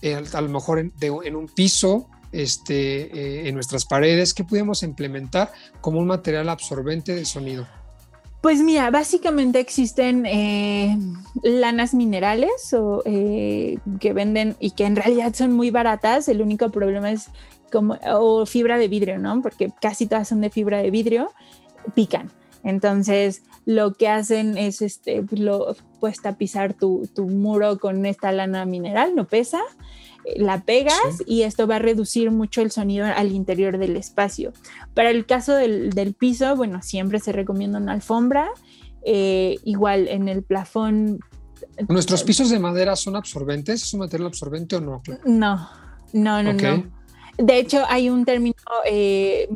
Eh, 0.02 0.22
a 0.34 0.40
lo 0.42 0.50
mejor 0.50 0.78
en, 0.78 1.34
un 1.34 1.48
piso, 1.48 2.10
este, 2.42 3.48
en 3.48 3.54
nuestras 3.54 3.84
paredes, 3.84 4.34
¿qué 4.34 4.44
podemos 4.44 4.82
implementar 4.82 5.52
como 5.80 5.98
un 5.98 6.06
material 6.06 6.48
absorbente 6.48 7.14
de 7.14 7.24
sonido? 7.24 7.66
Pues 8.44 8.60
mira, 8.60 8.90
básicamente 8.90 9.58
existen 9.58 10.26
eh, 10.26 10.98
lanas 11.42 11.94
minerales 11.94 12.74
o, 12.74 13.02
eh, 13.06 13.78
que 14.00 14.12
venden 14.12 14.54
y 14.60 14.72
que 14.72 14.84
en 14.84 14.96
realidad 14.96 15.32
son 15.34 15.52
muy 15.52 15.70
baratas. 15.70 16.28
El 16.28 16.42
único 16.42 16.70
problema 16.70 17.10
es 17.10 17.28
como 17.72 17.96
o 18.12 18.44
fibra 18.44 18.76
de 18.76 18.88
vidrio, 18.88 19.18
¿no? 19.18 19.40
Porque 19.40 19.72
casi 19.80 20.06
todas 20.06 20.28
son 20.28 20.42
de 20.42 20.50
fibra 20.50 20.76
de 20.82 20.90
vidrio, 20.90 21.30
pican. 21.94 22.30
Entonces, 22.62 23.44
lo 23.64 23.94
que 23.94 24.08
hacen 24.08 24.58
es, 24.58 24.82
este, 24.82 25.24
lo, 25.30 25.74
pues 25.98 26.20
tapizar 26.20 26.74
tu, 26.74 27.08
tu 27.14 27.26
muro 27.26 27.78
con 27.78 28.04
esta 28.04 28.30
lana 28.30 28.66
mineral, 28.66 29.14
no 29.14 29.26
pesa 29.26 29.62
la 30.36 30.62
pegas 30.62 31.22
y 31.26 31.42
esto 31.42 31.66
va 31.66 31.76
a 31.76 31.78
reducir 31.78 32.30
mucho 32.30 32.62
el 32.62 32.70
sonido 32.70 33.06
al 33.06 33.32
interior 33.32 33.78
del 33.78 33.96
espacio. 33.96 34.52
Para 34.94 35.10
el 35.10 35.26
caso 35.26 35.54
del, 35.54 36.14
piso, 36.18 36.56
bueno, 36.56 36.82
siempre 36.82 37.20
se 37.20 37.32
recomienda 37.32 37.78
una 37.78 37.92
alfombra, 37.92 38.50
eh, 39.04 39.58
igual 39.64 40.08
en 40.08 40.28
el 40.28 40.42
plafón. 40.42 41.20
¿Nuestros 41.88 42.22
pisos 42.24 42.50
de 42.50 42.58
madera 42.58 42.96
son 42.96 43.16
absorbentes? 43.16 43.82
¿Es 43.82 43.94
un 43.94 44.00
material 44.00 44.28
absorbente 44.28 44.76
o 44.76 44.80
no? 44.80 45.02
No, 45.24 45.68
no, 46.12 46.42
no, 46.42 46.52
no. 46.52 46.84
De 47.36 47.58
hecho, 47.58 47.82
hay 47.88 48.10
un 48.10 48.24
término 48.24 48.54
eh, 48.86 49.48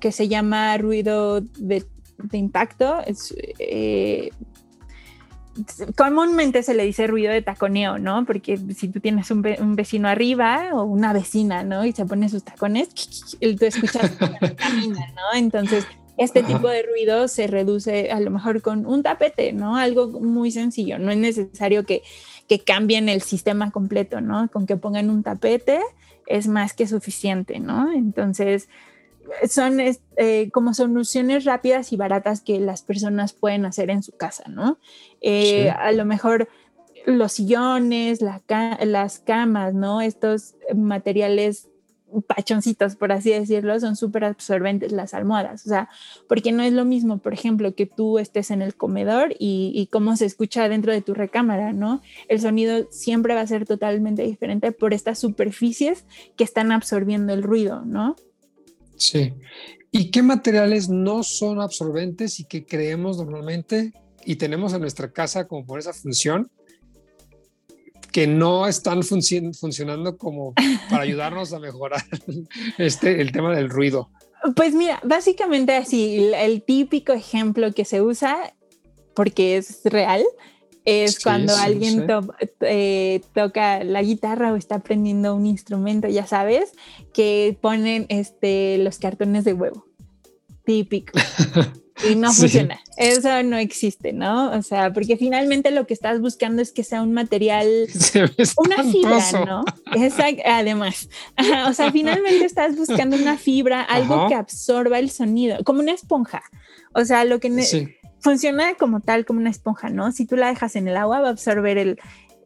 que 0.00 0.10
se 0.10 0.28
llama 0.28 0.76
ruido 0.78 1.40
de, 1.40 1.84
impacto. 2.32 2.98
Es, 3.06 3.34
eh, 3.58 4.30
comúnmente 5.96 6.62
se 6.62 6.74
le 6.74 6.84
dice 6.84 7.06
ruido 7.06 7.32
de 7.32 7.42
taconeo, 7.42 7.98
¿no? 7.98 8.24
Porque 8.24 8.58
si 8.76 8.88
tú 8.88 9.00
tienes 9.00 9.30
un, 9.30 9.42
vecino 9.74 10.08
arriba 10.08 10.70
o 10.72 10.84
una 10.84 11.12
vecina, 11.12 11.62
¿no? 11.64 11.84
Y 11.84 11.92
se 11.92 12.06
pone 12.06 12.28
sus 12.28 12.44
tacones, 12.44 12.88
tú 13.40 13.64
escuchas 13.64 14.12
camina, 14.56 15.06
¿no? 15.14 15.38
Entonces, 15.38 15.86
este 16.16 16.42
tipo 16.42 16.68
de 16.68 16.82
ruido 16.82 17.28
se 17.28 17.46
reduce 17.46 18.10
a 18.10 18.20
lo 18.20 18.30
mejor 18.30 18.62
con 18.62 18.86
un 18.86 19.02
tapete, 19.02 19.52
¿no? 19.52 19.76
Algo 19.76 20.08
muy 20.20 20.50
sencillo, 20.50 20.98
no 20.98 21.10
es 21.10 21.18
necesario 21.18 21.84
que, 21.84 22.02
que 22.48 22.60
cambien 22.60 23.08
el 23.08 23.22
sistema 23.22 23.70
completo, 23.70 24.20
¿no? 24.20 24.48
Con 24.50 24.66
que 24.66 24.76
pongan 24.76 25.10
un 25.10 25.22
tapete 25.22 25.80
es 26.26 26.46
más 26.46 26.74
que 26.74 26.86
suficiente, 26.86 27.58
¿no? 27.58 27.92
Entonces, 27.92 28.68
son 29.48 29.78
eh, 29.80 30.50
como 30.52 30.74
soluciones 30.74 31.44
rápidas 31.44 31.92
y 31.92 31.96
baratas 31.96 32.40
que 32.40 32.60
las 32.60 32.82
personas 32.82 33.32
pueden 33.32 33.64
hacer 33.64 33.90
en 33.90 34.02
su 34.02 34.12
casa, 34.12 34.44
¿no? 34.48 34.78
Eh, 35.20 35.70
a 35.70 35.92
lo 35.92 36.04
mejor 36.04 36.48
los 37.06 37.32
sillones, 37.32 38.20
las 38.20 39.18
camas, 39.20 39.74
¿no? 39.74 40.00
Estos 40.00 40.54
materiales 40.74 41.68
pachoncitos, 42.26 42.96
por 42.96 43.12
así 43.12 43.30
decirlo, 43.30 43.78
son 43.78 43.96
súper 43.96 44.24
absorbentes 44.24 44.92
las 44.92 45.14
almohadas, 45.14 45.64
o 45.64 45.68
sea, 45.68 45.88
porque 46.28 46.52
no 46.52 46.62
es 46.62 46.72
lo 46.72 46.84
mismo, 46.84 47.18
por 47.18 47.32
ejemplo, 47.32 47.74
que 47.74 47.86
tú 47.86 48.18
estés 48.18 48.50
en 48.50 48.62
el 48.62 48.74
comedor 48.74 49.34
y, 49.38 49.72
y, 49.74 49.86
cómo 49.86 50.16
se 50.16 50.26
escucha 50.26 50.68
dentro 50.68 50.92
de 50.92 51.02
tu 51.02 51.14
recámara, 51.14 51.72
¿no? 51.72 52.02
El 52.28 52.40
sonido 52.40 52.88
siempre 52.90 53.34
va 53.34 53.42
a 53.42 53.46
ser 53.46 53.66
totalmente 53.66 54.22
diferente 54.22 54.72
por 54.72 54.92
estas 54.92 55.18
superficies 55.18 56.04
que 56.36 56.44
están 56.44 56.72
absorbiendo 56.72 57.32
el 57.32 57.42
ruido, 57.42 57.82
¿no? 57.84 58.16
Sí. 59.00 59.32
¿Y 59.90 60.10
qué 60.10 60.22
materiales 60.22 60.88
no 60.88 61.22
son 61.22 61.60
absorbentes 61.60 62.38
y 62.38 62.44
que 62.44 62.64
creemos 62.64 63.16
normalmente 63.16 63.92
y 64.24 64.36
tenemos 64.36 64.74
en 64.74 64.82
nuestra 64.82 65.10
casa 65.10 65.48
como 65.48 65.66
por 65.66 65.80
esa 65.80 65.94
función 65.94 66.50
que 68.12 68.26
no 68.26 68.66
están 68.66 69.02
funcionando 69.02 70.18
como 70.18 70.52
para 70.90 71.02
ayudarnos 71.02 71.52
a 71.52 71.60
mejorar 71.60 72.02
este, 72.78 73.20
el 73.22 73.32
tema 73.32 73.54
del 73.56 73.70
ruido? 73.70 74.10
Pues 74.54 74.74
mira, 74.74 75.00
básicamente 75.02 75.74
así, 75.74 76.30
el 76.34 76.62
típico 76.62 77.12
ejemplo 77.12 77.72
que 77.72 77.84
se 77.84 78.02
usa, 78.02 78.54
porque 79.14 79.56
es 79.56 79.80
real, 79.84 80.24
es 80.84 81.20
cuando 81.20 81.54
alguien 81.56 82.06
eh, 82.60 83.20
toca 83.34 83.84
la 83.84 84.02
guitarra 84.02 84.52
o 84.52 84.56
está 84.56 84.76
aprendiendo 84.76 85.34
un 85.34 85.46
instrumento, 85.46 86.08
ya 86.08 86.26
sabes, 86.26 86.72
que 87.12 87.56
ponen 87.60 88.06
este, 88.08 88.78
los 88.78 88.98
cartones 88.98 89.44
de 89.44 89.52
huevo. 89.52 89.86
Típico. 90.64 91.12
Y 92.08 92.14
no 92.14 92.32
funciona. 92.32 92.80
Eso 92.96 93.42
no 93.42 93.56
existe, 93.58 94.12
¿no? 94.12 94.50
O 94.52 94.62
sea, 94.62 94.92
porque 94.92 95.16
finalmente 95.16 95.70
lo 95.70 95.86
que 95.86 95.94
estás 95.94 96.20
buscando 96.20 96.62
es 96.62 96.72
que 96.72 96.84
sea 96.84 97.02
un 97.02 97.12
material, 97.12 97.66
una 98.56 98.84
fibra, 98.84 99.44
¿no? 99.44 99.64
Exacto, 99.94 100.42
además. 100.46 101.08
o 101.68 101.72
sea, 101.72 101.92
finalmente 101.92 102.44
estás 102.44 102.76
buscando 102.76 103.16
una 103.16 103.36
fibra, 103.36 103.82
algo 103.82 104.28
que 104.28 104.34
absorba 104.34 104.98
el 104.98 105.10
sonido, 105.10 105.62
como 105.64 105.80
una 105.80 105.92
esponja. 105.92 106.42
O 106.94 107.04
sea, 107.04 107.24
lo 107.24 107.38
que 107.38 107.50
funciona 108.20 108.74
como 108.74 109.00
tal, 109.00 109.24
como 109.24 109.40
una 109.40 109.50
esponja, 109.50 109.88
¿no? 109.88 110.12
Si 110.12 110.26
tú 110.26 110.36
la 110.36 110.48
dejas 110.48 110.76
en 110.76 110.88
el 110.88 110.96
agua, 110.96 111.20
va 111.20 111.28
a 111.28 111.30
absorber 111.32 111.78
el, 111.78 111.98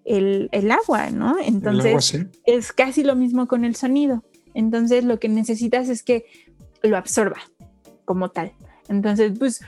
el, 0.05 0.71
agua, 0.71 1.11
¿no? 1.11 1.37
Entonces, 1.43 2.27
es 2.45 2.73
casi 2.73 3.05
lo 3.05 3.17
mismo 3.17 3.47
con 3.47 3.65
el 3.65 3.75
sonido. 3.75 4.23
Entonces, 4.55 5.05
lo 5.05 5.19
que 5.19 5.29
necesitas 5.29 5.89
es 5.89 6.03
que 6.03 6.25
lo 6.83 6.97
absorba 6.97 7.39
como 8.05 8.31
tal. 8.31 8.53
Entonces, 8.89 9.33
pues, 9.39 9.61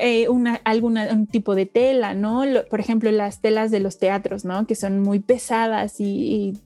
eh, 0.00 0.28
una, 0.28 0.56
alguna, 0.64 1.08
un 1.12 1.26
tipo 1.26 1.54
de 1.54 1.66
tela, 1.66 2.14
¿no? 2.14 2.42
por 2.68 2.80
ejemplo, 2.80 3.10
las 3.10 3.40
telas 3.40 3.70
de 3.70 3.80
los 3.80 3.98
teatros, 3.98 4.44
¿no? 4.44 4.66
Que 4.66 4.74
son 4.74 5.00
muy 5.00 5.20
pesadas 5.20 5.98
y, 5.98 6.58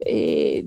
eh, 0.00 0.66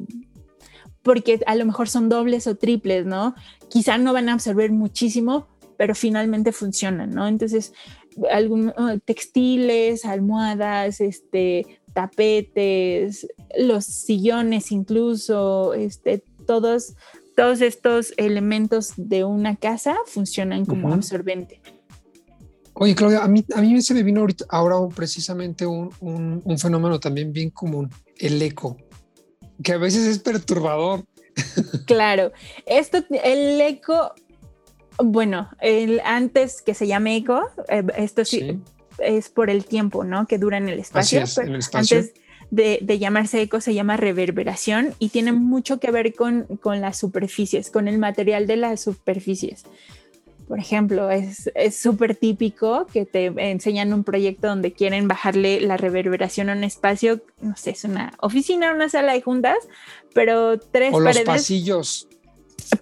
porque 1.04 1.40
a 1.46 1.56
lo 1.56 1.66
mejor 1.66 1.88
son 1.88 2.10
dobles 2.10 2.48
o 2.48 2.56
triples, 2.56 3.06
¿no? 3.06 3.36
Quizá 3.70 3.98
no 3.98 4.12
van 4.12 4.28
a 4.30 4.34
absorber 4.34 4.72
muchísimo, 4.72 5.48
pero 5.78 5.96
finalmente 5.96 6.52
funcionan, 6.52 7.12
¿no? 7.12 7.28
Entonces, 7.28 7.74
algunos 8.32 8.74
oh, 8.78 8.98
textiles, 9.06 10.06
almohadas, 10.06 11.02
este, 11.02 11.80
tapetes, 11.94 13.28
los 13.58 13.86
sillones 13.86 14.72
incluso, 14.72 15.74
este, 15.74 16.24
todos, 16.46 16.96
todos 17.36 17.62
estos 17.62 18.14
elementos 18.18 18.94
de 18.98 19.24
una 19.24 19.56
casa 19.56 19.96
funcionan 20.06 20.66
como 20.66 20.94
absorbente. 20.94 21.62
Oye, 22.80 22.94
Claudia, 22.94 23.24
a 23.24 23.28
mí, 23.28 23.44
a 23.56 23.62
mí 23.62 23.82
se 23.82 23.96
me 23.96 24.04
vino 24.04 24.22
ahorita, 24.22 24.46
ahora 24.50 24.76
precisamente 24.96 25.66
un, 25.66 25.90
un, 26.00 26.60
fenómeno 26.60 27.00
también 27.00 27.34
bien 27.34 27.50
común, 27.50 27.90
el 28.20 28.40
eco, 28.40 28.78
que 29.64 29.74
a 29.74 29.78
veces 29.78 30.06
es 30.06 30.20
perturbador. 30.20 31.04
Claro, 31.86 32.32
esto, 32.66 33.04
el 33.24 33.60
eco, 33.62 34.14
bueno, 35.00 35.50
el, 35.62 36.02
antes 36.04 36.62
que 36.62 36.74
se 36.74 36.88
llame 36.88 37.16
eco, 37.18 37.48
eh, 37.70 37.84
esto 37.98 38.26
sí, 38.26 38.60
es 39.00 39.30
por 39.30 39.50
el 39.50 39.66
tiempo, 39.66 40.04
¿no? 40.04 40.28
Que 40.28 40.38
dura 40.38 40.58
en 40.58 40.70
el 40.70 40.80
espacio. 40.80 41.20
en 41.20 41.50
el 41.50 41.56
espacio. 41.56 41.98
Antes 41.98 42.14
de, 42.50 42.80
de, 42.82 43.00
llamarse 43.00 43.42
eco 43.42 43.60
se 43.60 43.74
llama 43.74 43.98
reverberación 43.98 44.94
y 45.00 45.10
tiene 45.10 45.34
mucho 45.34 45.80
que 45.80 45.92
ver 45.92 46.14
con, 46.14 46.44
con 46.62 46.82
las 46.82 46.98
superficies, 46.98 47.70
con 47.70 47.88
el 47.88 48.00
material 48.00 48.48
de 48.48 48.58
las 48.58 48.82
superficies. 48.82 49.66
Por 50.48 50.60
ejemplo, 50.60 51.12
es 51.12 51.50
súper 51.78 52.16
típico 52.16 52.88
que 52.88 53.06
te 53.06 53.26
enseñan 53.52 53.92
un 53.92 54.06
proyecto 54.06 54.48
donde 54.48 54.72
quieren 54.72 55.10
bajarle 55.10 55.60
la 55.60 55.76
reverberación 55.76 56.50
a 56.50 56.54
un 56.54 56.64
espacio, 56.64 57.22
no 57.42 57.58
sé, 57.58 57.72
es 57.72 57.84
una 57.84 58.14
oficina, 58.22 58.74
una 58.74 58.88
sala 58.88 59.12
de 59.12 59.22
juntas, 59.22 59.58
pero 60.14 60.58
tres 60.58 60.94
o 60.94 61.04
paredes. 61.04 61.26
Los 61.28 61.36
pasillos. 61.36 62.08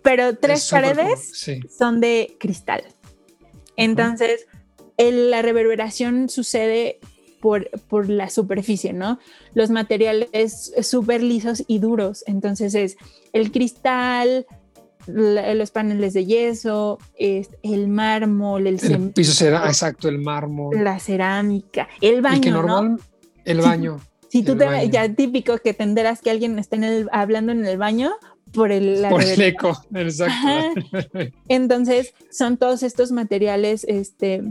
Pero 0.01 0.35
tres 0.37 0.69
paredes 0.69 1.47
son 1.77 1.99
de 1.99 2.37
cristal. 2.39 2.83
Entonces, 3.77 4.45
la 4.97 5.41
reverberación 5.41 6.29
sucede 6.29 6.99
por, 7.41 7.69
por, 7.87 8.09
la 8.09 8.29
superficie, 8.29 8.93
¿no? 8.93 9.19
Los 9.53 9.69
materiales 9.69 10.73
súper 10.81 11.21
lisos 11.21 11.63
y 11.67 11.79
duros. 11.79 12.23
Entonces 12.25 12.73
es 12.73 12.97
el 13.33 13.51
cristal, 13.51 14.47
los 15.07 15.71
paneles 15.71 16.13
de 16.13 16.25
yeso, 16.25 16.97
el 17.17 17.87
mármol, 17.87 18.67
el, 18.67 18.79
el 18.83 19.11
piso 19.11 19.33
será 19.33 19.67
exacto, 19.67 20.09
el 20.09 20.19
mármol, 20.19 20.83
la 20.83 20.99
cerámica, 20.99 21.87
el 22.01 22.21
baño, 22.21 22.63
¿no? 22.63 22.97
El 23.43 23.61
baño. 23.61 23.99
Si, 24.29 24.43
tú 24.43 24.57
te 24.57 24.89
ya 24.89 25.07
típico 25.13 25.57
que 25.59 25.73
tendrás 25.73 26.21
que 26.21 26.31
alguien 26.31 26.57
esté 26.57 27.05
hablando 27.11 27.51
en 27.51 27.65
el 27.65 27.77
baño 27.77 28.11
por 28.55 28.71
el, 28.71 29.05
por 29.09 29.21
el 29.21 29.41
eco, 29.41 29.77
exacto. 29.93 30.81
Entonces 31.47 32.13
son 32.31 32.57
todos 32.57 32.83
estos 32.83 33.11
materiales 33.11 33.85
este, 33.87 34.43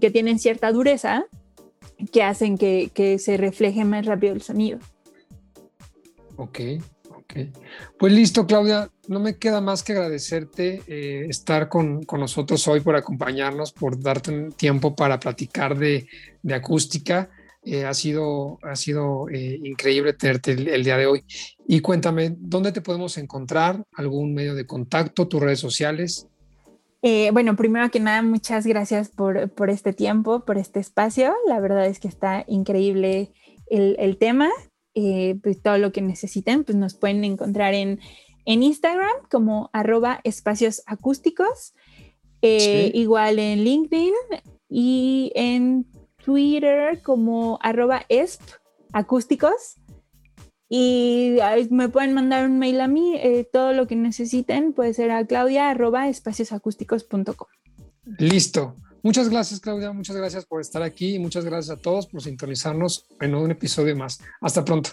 que 0.00 0.10
tienen 0.10 0.38
cierta 0.38 0.72
dureza 0.72 1.24
que 2.12 2.22
hacen 2.22 2.58
que, 2.58 2.90
que 2.92 3.18
se 3.18 3.36
refleje 3.36 3.84
más 3.84 4.06
rápido 4.06 4.34
el 4.34 4.42
sonido. 4.42 4.78
Ok, 6.36 6.60
ok. 7.10 7.34
Pues 7.98 8.12
listo, 8.12 8.46
Claudia 8.46 8.90
no 9.08 9.20
me 9.20 9.36
queda 9.36 9.60
más 9.60 9.82
que 9.82 9.92
agradecerte 9.92 10.82
eh, 10.86 11.26
estar 11.28 11.68
con, 11.68 12.06
nosotros 12.18 12.66
hoy 12.68 12.80
por 12.80 12.96
acompañarnos, 12.96 13.72
por 13.72 14.00
darte 14.00 14.30
un 14.30 14.52
tiempo 14.52 14.94
para 14.94 15.20
platicar 15.20 15.76
de, 15.76 16.06
acústica. 16.52 17.30
Eh, 17.64 17.84
ha 17.84 17.94
sido, 17.94 18.58
ha 18.62 18.76
sido 18.76 19.28
eh, 19.30 19.58
increíble 19.62 20.12
tenerte 20.12 20.52
el, 20.52 20.84
día 20.84 20.96
de 20.96 21.06
hoy. 21.06 21.24
Y 21.66 21.80
cuéntame, 21.80 22.34
¿dónde 22.38 22.72
te 22.72 22.80
podemos 22.80 23.16
encontrar? 23.18 23.82
¿Algún 23.92 24.34
medio 24.34 24.54
de 24.54 24.66
contacto? 24.66 25.28
¿Tus 25.28 25.40
redes 25.40 25.60
sociales? 25.60 26.28
bueno, 27.32 27.54
primero 27.54 27.90
que 27.90 28.00
nada, 28.00 28.22
muchas 28.22 28.66
gracias 28.66 29.10
por, 29.10 29.50
este 29.68 29.92
tiempo, 29.92 30.46
por 30.46 30.56
este 30.56 30.80
espacio. 30.80 31.34
La 31.46 31.60
verdad 31.60 31.84
es 31.84 32.00
que 32.00 32.08
está 32.08 32.46
increíble 32.48 33.30
el, 33.66 33.96
el 33.98 34.16
tema. 34.16 34.48
pues 34.94 35.60
todo 35.62 35.76
lo 35.76 35.92
que 35.92 36.00
necesiten, 36.00 36.64
pues 36.64 36.78
nos 36.78 36.94
pueden 36.94 37.22
encontrar 37.24 37.74
en 37.74 38.00
en 38.44 38.62
Instagram 38.62 39.12
como 39.30 39.70
arroba 39.72 40.20
espacios 40.24 40.82
acústicos, 40.86 41.74
eh, 42.42 42.90
igual 42.94 43.38
en 43.38 43.64
LinkedIn 43.64 44.12
y 44.68 45.32
en 45.34 45.86
Twitter 46.24 47.00
como 47.02 47.58
arroba 47.62 48.04
acústicos. 48.92 49.76
Y 50.68 51.36
me 51.70 51.88
pueden 51.88 52.14
mandar 52.14 52.46
un 52.46 52.58
mail 52.58 52.80
a 52.80 52.88
mí, 52.88 53.14
eh, 53.16 53.48
todo 53.52 53.72
lo 53.72 53.86
que 53.86 53.94
necesiten 53.96 54.72
puede 54.72 54.94
ser 54.94 55.10
a 55.10 55.24
claudia 55.26 55.70
arroba 55.70 56.08
espaciosacústicos.com. 56.08 57.48
Listo. 58.18 58.76
Muchas 59.02 59.28
gracias, 59.28 59.60
Claudia. 59.60 59.92
Muchas 59.92 60.16
gracias 60.16 60.46
por 60.46 60.62
estar 60.62 60.82
aquí 60.82 61.16
y 61.16 61.18
muchas 61.18 61.44
gracias 61.44 61.76
a 61.76 61.80
todos 61.80 62.06
por 62.06 62.22
sintonizarnos 62.22 63.06
en 63.20 63.34
un 63.34 63.50
episodio 63.50 63.94
más. 63.94 64.18
Hasta 64.40 64.64
pronto. 64.64 64.90